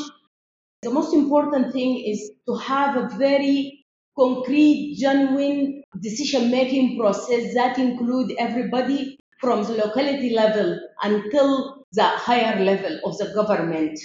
[0.83, 3.85] The most important thing is to have a very
[4.19, 12.63] concrete, genuine decision making process that include everybody from the locality level until the higher
[12.65, 13.99] level of the government.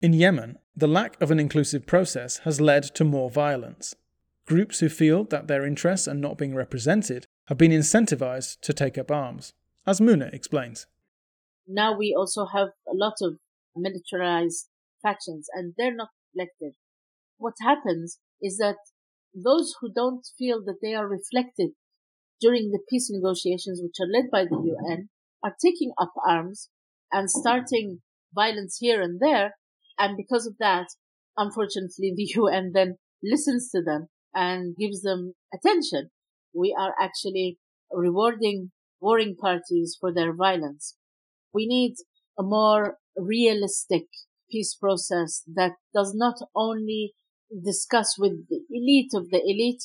[0.00, 3.94] In Yemen, the lack of an inclusive process has led to more violence.
[4.46, 8.98] Groups who feel that their interests are not being represented have been incentivized to take
[8.98, 9.52] up arms,
[9.86, 10.86] as Muna explains
[11.66, 13.38] now we also have a lot of
[13.74, 14.68] militarized
[15.02, 16.74] factions and they're not reflected.
[17.38, 18.76] What happens is that
[19.34, 21.72] those who don't feel that they are reflected
[22.40, 25.08] during the peace negotiations, which are led by the UN,
[25.42, 26.68] are taking up arms
[27.12, 28.00] and starting
[28.34, 29.56] violence here and there.
[29.98, 30.86] And because of that,
[31.36, 36.10] unfortunately, the UN then listens to them and gives them attention.
[36.54, 37.58] We are actually
[37.92, 40.95] rewarding warring parties for their violence.
[41.56, 41.94] We need
[42.38, 44.04] a more realistic
[44.50, 47.14] peace process that does not only
[47.64, 49.84] discuss with the elite of the elite.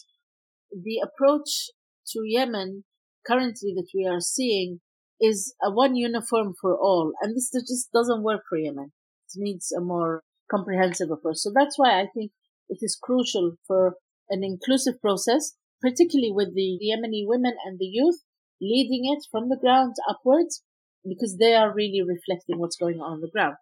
[0.72, 1.70] The approach
[2.10, 2.84] to Yemen
[3.26, 4.82] currently that we are seeing
[5.22, 7.14] is a one uniform for all.
[7.22, 8.92] And this just doesn't work for Yemen.
[9.30, 11.38] It needs a more comprehensive approach.
[11.38, 12.32] So that's why I think
[12.68, 13.96] it is crucial for
[14.30, 18.24] an inclusive process, particularly with the Yemeni women and the youth
[18.60, 20.64] leading it from the ground upwards
[21.08, 23.56] because they are really reflecting what's going on on the ground.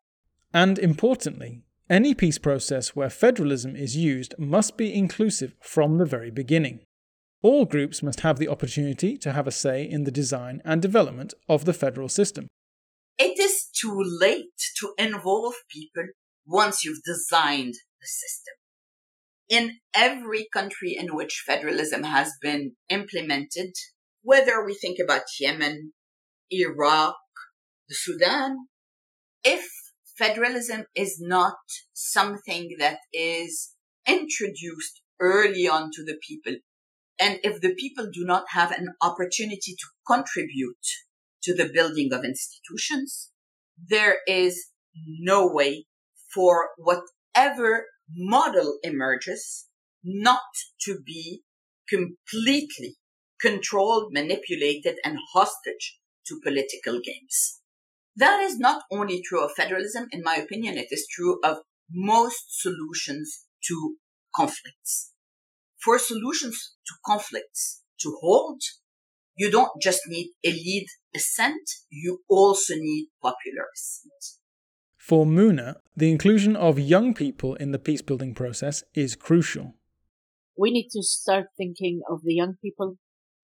[0.53, 6.31] And importantly, any peace process where federalism is used must be inclusive from the very
[6.31, 6.81] beginning.
[7.41, 11.33] All groups must have the opportunity to have a say in the design and development
[11.47, 12.47] of the federal system.
[13.17, 16.07] It is too late to involve people
[16.45, 18.53] once you've designed the system.
[19.49, 23.73] In every country in which federalism has been implemented,
[24.21, 25.93] whether we think about Yemen,
[26.51, 27.15] Iraq,
[27.89, 28.67] the Sudan,
[29.43, 29.67] if
[30.17, 31.57] federalism is not
[31.93, 33.73] something that is
[34.07, 36.53] introduced early on to the people,
[37.19, 40.85] and if the people do not have an opportunity to contribute
[41.43, 43.31] to the building of institutions,
[43.89, 44.67] there is
[45.19, 45.85] no way
[46.33, 49.67] for whatever model emerges
[50.03, 50.41] not
[50.81, 51.41] to be
[51.89, 52.95] completely
[53.41, 57.59] controlled, manipulated, and hostage to political games.
[58.16, 61.57] That is not only true of federalism, in my opinion, it is true of
[61.91, 63.95] most solutions to
[64.36, 65.14] conflicts.
[65.84, 68.62] For solutions to conflicts to hold,
[69.38, 74.41] you don't just need elite assent, you also need popular assent.
[74.97, 79.76] For Muna, the inclusion of young people in the peace building process is crucial.
[80.57, 82.97] We need to start thinking of the young people.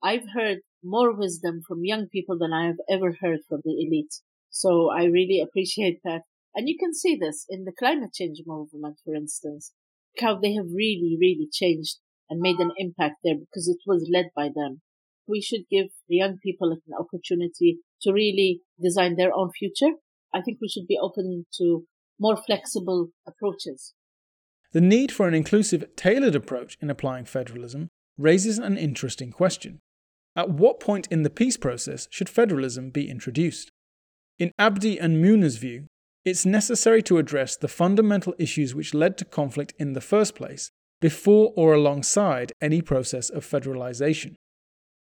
[0.04, 4.14] I've heard more wisdom from young people than I have ever heard from the elite.
[4.56, 6.22] So I really appreciate that.
[6.56, 9.74] And you can see this in the climate change movement, for instance,
[10.18, 11.98] how they have really, really changed
[12.30, 14.82] and made an impact there because it was led by them.
[15.28, 19.92] We should give the young people an opportunity to really design their own future.
[20.34, 21.84] I think we should be open to
[22.18, 23.94] more flexible approaches.
[24.72, 29.82] The need for an inclusive, tailored approach in applying federalism raises an interesting question.
[30.34, 33.74] At what point in the peace process should federalism be introduced?
[34.38, 35.88] In Abdi and Muna's view,
[36.26, 40.72] it's necessary to address the fundamental issues which led to conflict in the first place
[41.00, 44.36] before or alongside any process of federalization.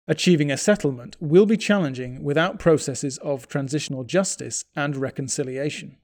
[0.08, 5.98] Achieving a settlement will be challenging without processes of transitional justice and reconciliation.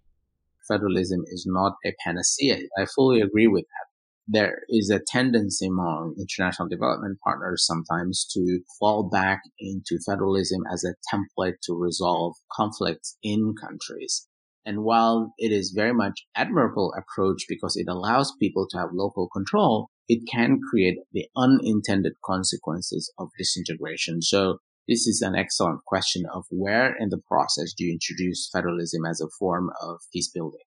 [0.67, 2.59] Federalism is not a panacea.
[2.77, 3.94] I fully agree with that
[4.27, 10.83] there is a tendency among international development partners sometimes to fall back into federalism as
[10.83, 14.27] a template to resolve conflicts in countries.
[14.65, 19.29] And while it is very much admirable approach because it allows people to have local
[19.29, 24.23] control, it can create the unintended consequences of disintegration.
[24.23, 24.57] So
[24.87, 29.21] this is an excellent question of where in the process do you introduce federalism as
[29.21, 30.64] a form of peace building?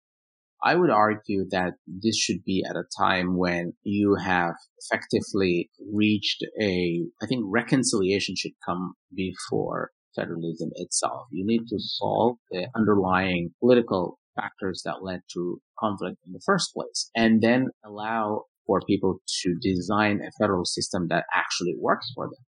[0.62, 6.44] I would argue that this should be at a time when you have effectively reached
[6.60, 11.26] a, I think reconciliation should come before federalism itself.
[11.30, 16.72] You need to solve the underlying political factors that led to conflict in the first
[16.74, 22.26] place and then allow for people to design a federal system that actually works for
[22.26, 22.44] them.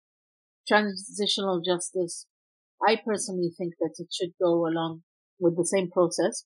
[0.68, 2.28] Transitional justice.
[2.88, 5.02] I personally think that it should go along
[5.40, 6.46] with the same process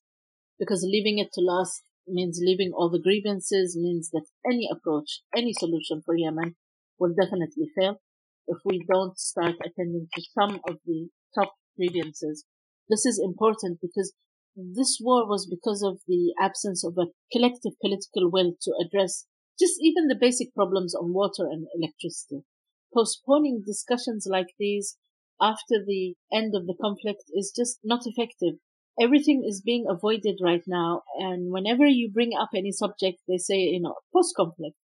[0.59, 5.53] because leaving it to last means leaving all the grievances, means that any approach, any
[5.53, 6.55] solution for Yemen
[6.99, 8.01] will definitely fail
[8.47, 12.45] if we don't start attending to some of the top grievances.
[12.89, 14.11] This is important because
[14.55, 19.25] this war was because of the absence of a collective political will to address
[19.59, 22.43] just even the basic problems on water and electricity.
[22.93, 24.97] Postponing discussions like these
[25.39, 28.55] after the end of the conflict is just not effective
[28.99, 31.03] everything is being avoided right now.
[31.17, 34.75] And whenever you bring up any subject, they say, you know, post conflict,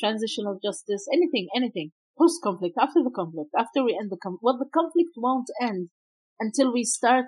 [0.00, 4.42] transitional justice, anything, anything, post conflict, after the conflict, after we end the conflict.
[4.42, 5.90] Well, the conflict won't end
[6.40, 7.26] until we start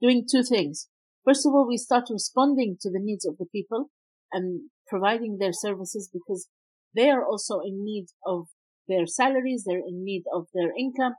[0.00, 0.88] doing two things.
[1.24, 3.90] First of all, we start responding to the needs of the people
[4.32, 6.48] and providing their services because
[6.94, 8.48] they are also in need of
[8.88, 11.14] their salaries, they're in need of their income,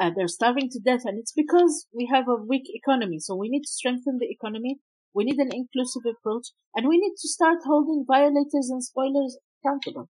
[0.00, 3.18] uh, they're starving to death, and it's because we have a weak economy.
[3.18, 4.78] So we need to strengthen the economy.
[5.14, 10.08] We need an inclusive approach, and we need to start holding violators and spoilers accountable.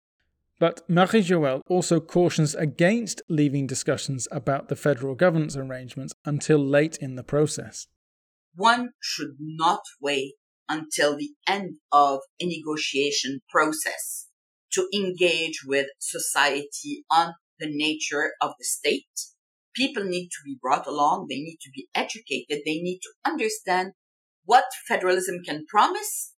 [0.60, 6.98] But Marie Joelle also cautions against leaving discussions about the federal governance arrangements until late
[6.98, 7.88] in the process.
[8.56, 10.34] One should not wait
[10.68, 14.28] until the end of a negotiation process
[14.74, 19.08] to engage with society on the nature of the state
[19.80, 21.28] people need to be brought along.
[21.30, 22.60] They need to be educated.
[22.66, 23.94] They need to understand
[24.44, 26.34] what federalism can promise,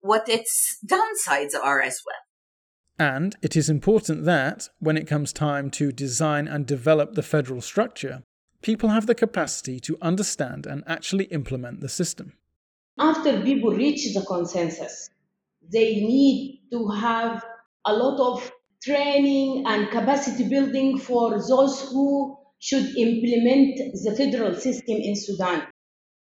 [0.00, 2.22] what its downsides are as well.
[2.98, 7.60] And it is important that, when it comes time to design and develop the federal
[7.60, 8.22] structure,
[8.62, 12.32] people have the capacity to understand and actually implement the system.
[12.98, 15.10] After people reach the consensus,
[15.70, 17.44] they need to have
[17.84, 18.50] a lot of
[18.82, 25.62] training and capacity building for those who should implement the federal system in Sudan.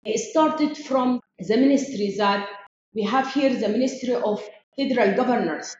[0.04, 2.48] It started from the ministry that
[2.94, 4.42] we have here, the Ministry of
[4.76, 5.76] Federal Governors.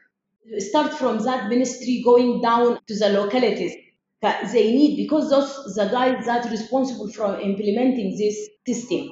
[0.57, 3.73] Start from that ministry going down to the localities.
[4.21, 9.11] That they need, because those the guys that are responsible for implementing this system.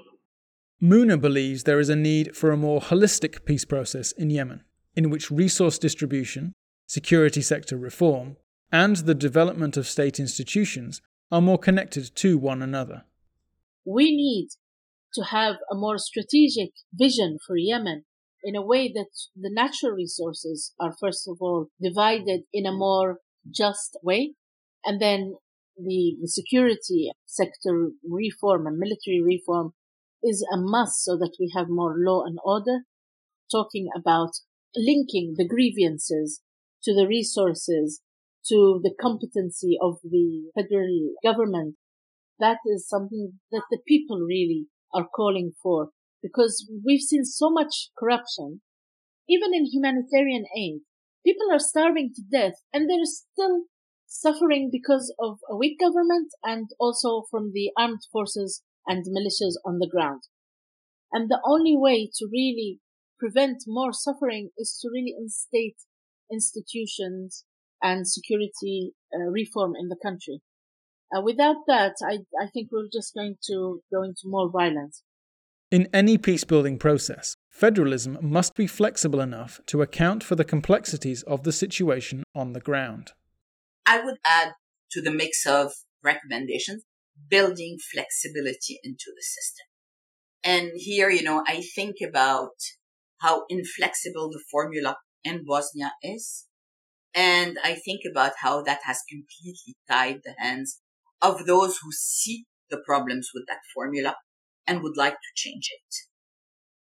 [0.82, 4.64] Muna believes there is a need for a more holistic peace process in Yemen,
[4.96, 6.54] in which resource distribution,
[6.88, 8.38] security sector reform,
[8.72, 11.00] and the development of state institutions
[11.34, 13.06] are more connected to one another.
[13.84, 14.50] We need
[15.16, 18.06] to have a more strategic vision for Yemen
[18.44, 23.18] in a way that the natural resources are first of all divided in a more
[23.50, 24.36] just way
[24.86, 25.36] and then
[25.76, 29.74] the, security sector reform and military reform
[30.22, 32.82] is a must so that we have more law and order
[33.52, 34.34] talking about
[34.76, 36.42] linking the grievances
[36.84, 38.02] to the resources
[38.50, 41.76] to the competency of the federal government.
[42.40, 45.90] That is something that the people really are calling for
[46.22, 48.62] because we've seen so much corruption.
[49.30, 50.82] Even in humanitarian aid,
[51.26, 53.64] people are starving to death and they're still
[54.08, 59.80] suffering because of a weak government and also from the armed forces and militias on
[59.80, 60.24] the ground.
[61.12, 62.80] And the only way to really
[63.20, 65.78] prevent more suffering is to really instate
[66.32, 67.46] institutions
[67.84, 70.42] and security uh, reform in the country.
[71.16, 75.04] Uh, without that, I, I think we're just going to go into more violence.
[75.70, 81.24] In any peace building process, federalism must be flexible enough to account for the complexities
[81.24, 83.12] of the situation on the ground.
[83.86, 84.54] I would add
[84.92, 85.74] to the mix of
[86.04, 86.84] recommendations
[87.30, 89.66] building flexibility into the system.
[90.44, 92.56] And here, you know, I think about
[93.22, 96.46] how inflexible the formula in Bosnia is.
[97.16, 100.80] And I think about how that has completely tied the hands
[101.22, 104.16] of those who see the problems with that formula
[104.66, 105.96] and would like to change it.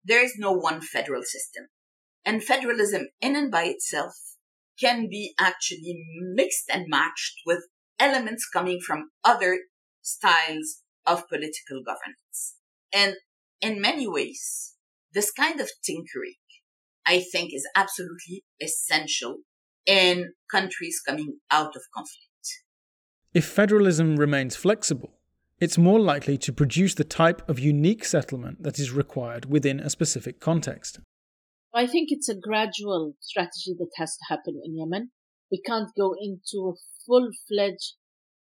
[0.05, 1.67] There is no one federal system.
[2.25, 4.15] And federalism in and by itself
[4.81, 6.05] can be actually
[6.35, 7.67] mixed and matched with
[7.99, 9.61] elements coming from other
[10.03, 12.57] styles of political governance.
[12.93, 13.15] And
[13.61, 14.75] in many ways,
[15.13, 16.35] this kind of tinkering,
[17.07, 19.39] I think, is absolutely essential
[19.87, 22.27] in countries coming out of conflict.
[23.35, 25.13] If federalism remains flexible,
[25.59, 29.91] it's more likely to produce the type of unique settlement that is required within a
[29.91, 31.01] specific context.
[31.75, 35.11] I think it's a gradual strategy that has to happen in Yemen.
[35.51, 37.95] We can't go into a full fledged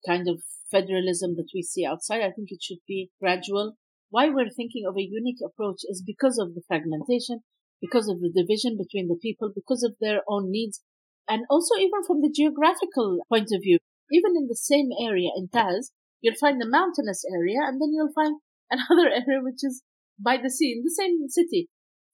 [0.06, 2.22] kind of federalism that we see outside.
[2.22, 3.76] I think it should be gradual.
[4.10, 7.40] Why we're thinking of a unique approach is because of the fragmentation,
[7.80, 10.82] because of the division between the people, because of their own needs,
[11.28, 13.78] and also even from the geographical point of view.
[14.10, 18.14] Even in the same area in Taiz, you'll find the mountainous area and then you'll
[18.14, 19.82] find another area which is
[20.18, 21.68] by the sea in the same city.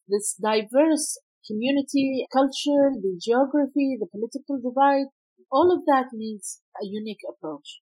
[0.08, 5.06] This diverse community, culture, the geography, the political divide,
[5.50, 7.80] all of that needs a unique approach.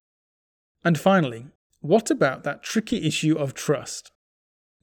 [0.83, 1.47] And finally,
[1.79, 4.11] what about that tricky issue of trust?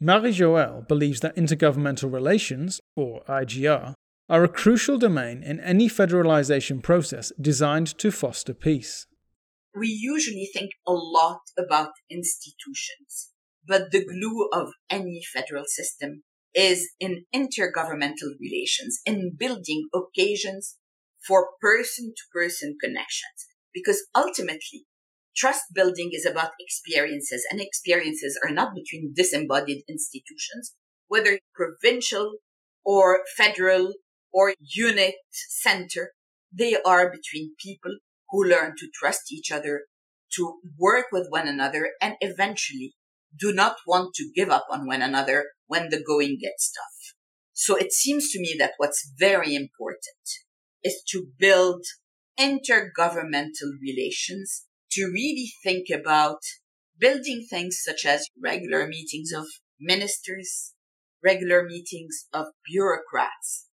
[0.01, 3.95] Marie Joelle believes that intergovernmental relations, or IGR,
[4.29, 9.07] are a crucial domain in any federalization process designed to foster peace.
[9.75, 13.31] We usually think a lot about institutions,
[13.67, 16.25] but the glue of any federal system
[16.55, 20.77] is in intergovernmental relations, in building occasions
[21.27, 23.47] for person to person connections.
[23.73, 24.87] Because ultimately,
[25.37, 30.75] trust building is about experiences and experiences are not between disembodied institutions,
[31.07, 32.39] whether provincial
[32.85, 33.93] or federal
[34.33, 36.13] or unit center.
[36.53, 37.97] They are between people
[38.31, 39.83] who learn to trust each other,
[40.37, 42.95] to work with one another, and eventually
[43.39, 47.15] do not want to give up on one another when the going gets tough.
[47.53, 50.05] So it seems to me that what's very important
[50.83, 51.85] is to build
[52.39, 56.39] intergovernmental relations to really think about
[56.99, 59.45] building things such as regular meetings of
[59.81, 60.75] ministers,
[61.23, 63.68] regular meetings of bureaucrats,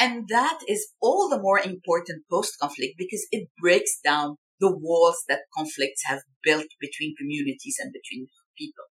[0.00, 5.22] and that is all the more important post conflict because it breaks down the walls
[5.28, 8.84] that conflicts have built between communities and between people.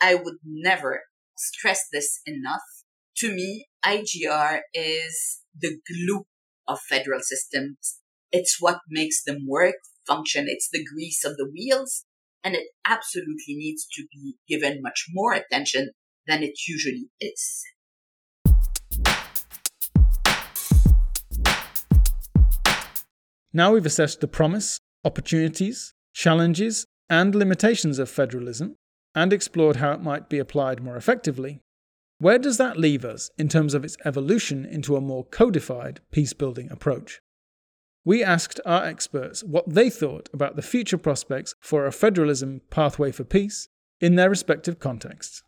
[0.00, 1.04] I would never
[1.36, 2.60] stress this enough.
[3.18, 6.24] To me, IGR is the glue
[6.68, 8.00] of federal systems.
[8.30, 9.76] It's what makes them work,
[10.06, 10.44] function.
[10.46, 12.04] It's the grease of the wheels.
[12.42, 15.92] And it absolutely needs to be given much more attention
[16.26, 17.64] than it usually is.
[23.56, 28.74] Now we've assessed the promise, opportunities, challenges, and limitations of federalism
[29.14, 31.60] and explored how it might be applied more effectively.
[32.18, 36.32] Where does that leave us in terms of its evolution into a more codified peace
[36.32, 37.20] building approach?
[38.04, 43.12] We asked our experts what they thought about the future prospects for a federalism pathway
[43.12, 43.68] for peace
[44.00, 45.44] in their respective contexts.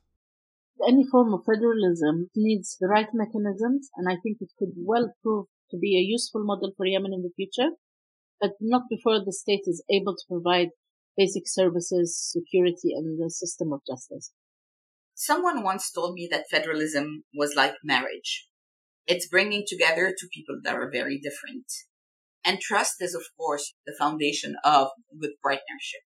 [0.86, 5.46] Any form of federalism needs the right mechanisms, and I think it could well prove
[5.72, 7.70] to be a useful model for Yemen in the future
[8.41, 10.68] but not before the state is able to provide
[11.16, 14.32] basic services, security, and the system of justice.
[15.15, 18.48] Someone once told me that federalism was like marriage.
[19.06, 21.65] It's bringing together two people that are very different.
[22.44, 24.89] And trust is, of course, the foundation of
[25.19, 26.02] good partnership.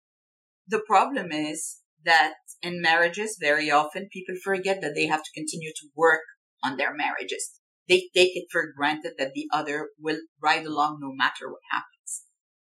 [0.66, 5.70] The problem is that in marriages, very often people forget that they have to continue
[5.70, 6.22] to work
[6.64, 7.60] on their marriages.
[7.88, 11.95] They take it for granted that the other will ride along no matter what happens.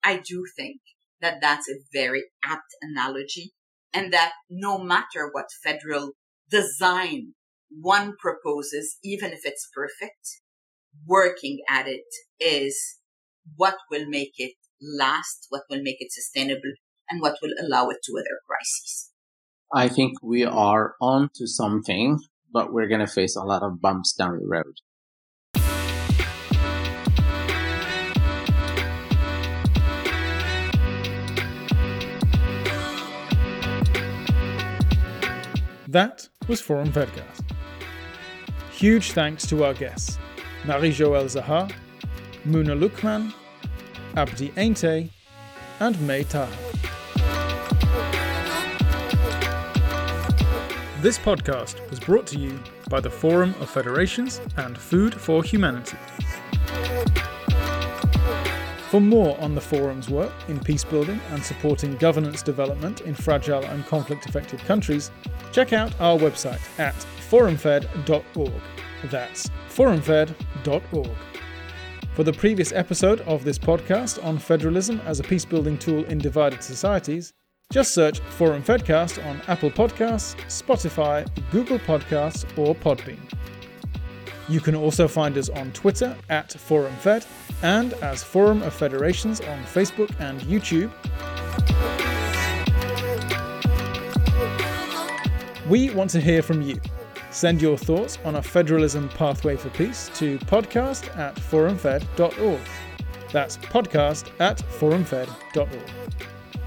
[0.05, 0.81] I do think
[1.19, 3.53] that that's a very apt analogy
[3.93, 6.11] and that no matter what federal
[6.49, 7.33] design
[7.69, 10.41] one proposes, even if it's perfect,
[11.07, 12.05] working at it
[12.39, 12.99] is
[13.55, 16.73] what will make it last, what will make it sustainable,
[17.09, 19.11] and what will allow it to weather crises.
[19.73, 22.19] I think we are on to something,
[22.51, 24.75] but we're going to face a lot of bumps down the road.
[35.95, 37.55] That was Forum Fedcast.
[38.69, 40.19] Huge thanks to our guests
[40.65, 41.71] Marie Joelle Zahar,
[42.45, 43.33] Muna Luqman,
[44.17, 45.09] Abdi Ainte,
[45.79, 46.51] and May Taha.
[51.01, 52.59] This podcast was brought to you
[52.89, 55.95] by the Forum of Federations and Food for Humanity.
[58.89, 63.85] For more on the Forum's work in peacebuilding and supporting governance development in fragile and
[63.87, 65.11] conflict affected countries,
[65.51, 66.95] check out our website at
[67.29, 68.61] forumfed.org.
[69.05, 71.11] That's forumfed.org.
[72.13, 76.63] For the previous episode of this podcast on federalism as a peacebuilding tool in divided
[76.63, 77.33] societies,
[77.73, 83.19] just search Forum Fedcast on Apple Podcasts, Spotify, Google Podcasts, or Podbean.
[84.47, 87.25] You can also find us on Twitter at Forum Fed
[87.63, 90.91] and as Forum of Federations on Facebook and YouTube.
[95.67, 96.79] We want to hear from you.
[97.31, 102.61] Send your thoughts on a federalism pathway for peace to podcast at forumfed.org.
[103.33, 105.91] That's podcast at forumfed.org.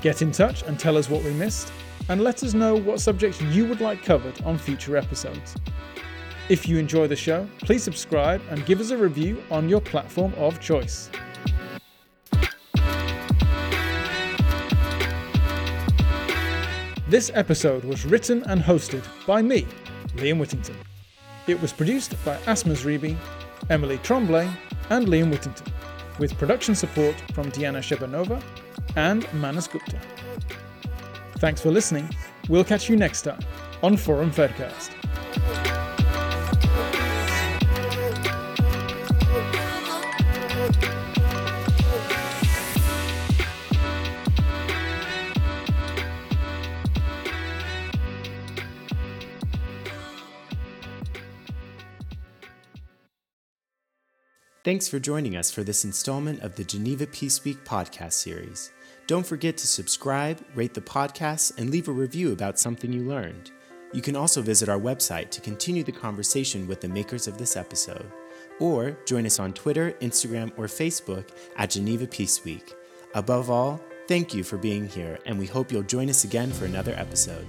[0.02, 1.72] Get in touch and tell us what we missed,
[2.08, 5.54] and let us know what subjects you would like covered on future episodes.
[6.48, 10.32] If you enjoy the show, please subscribe and give us a review on your platform
[10.38, 11.10] of choice.
[17.06, 19.66] This episode was written and hosted by me,
[20.16, 20.76] Liam Whittington.
[21.46, 23.16] It was produced by Asma Zribi,
[23.68, 24.50] Emily Tremblay,
[24.88, 25.72] and Liam Whittington,
[26.18, 28.42] with production support from Diana Shebanova
[28.96, 29.98] and Manas Gupta.
[31.38, 32.08] Thanks for listening.
[32.48, 33.40] We'll catch you next time
[33.82, 35.77] on Forum Fedcast.
[54.64, 58.72] Thanks for joining us for this installment of the Geneva Peace Week podcast series.
[59.06, 63.52] Don't forget to subscribe, rate the podcast, and leave a review about something you learned.
[63.92, 67.56] You can also visit our website to continue the conversation with the makers of this
[67.56, 68.10] episode,
[68.58, 72.74] or join us on Twitter, Instagram, or Facebook at Geneva Peace Week.
[73.14, 76.64] Above all, thank you for being here, and we hope you'll join us again for
[76.64, 77.46] another episode.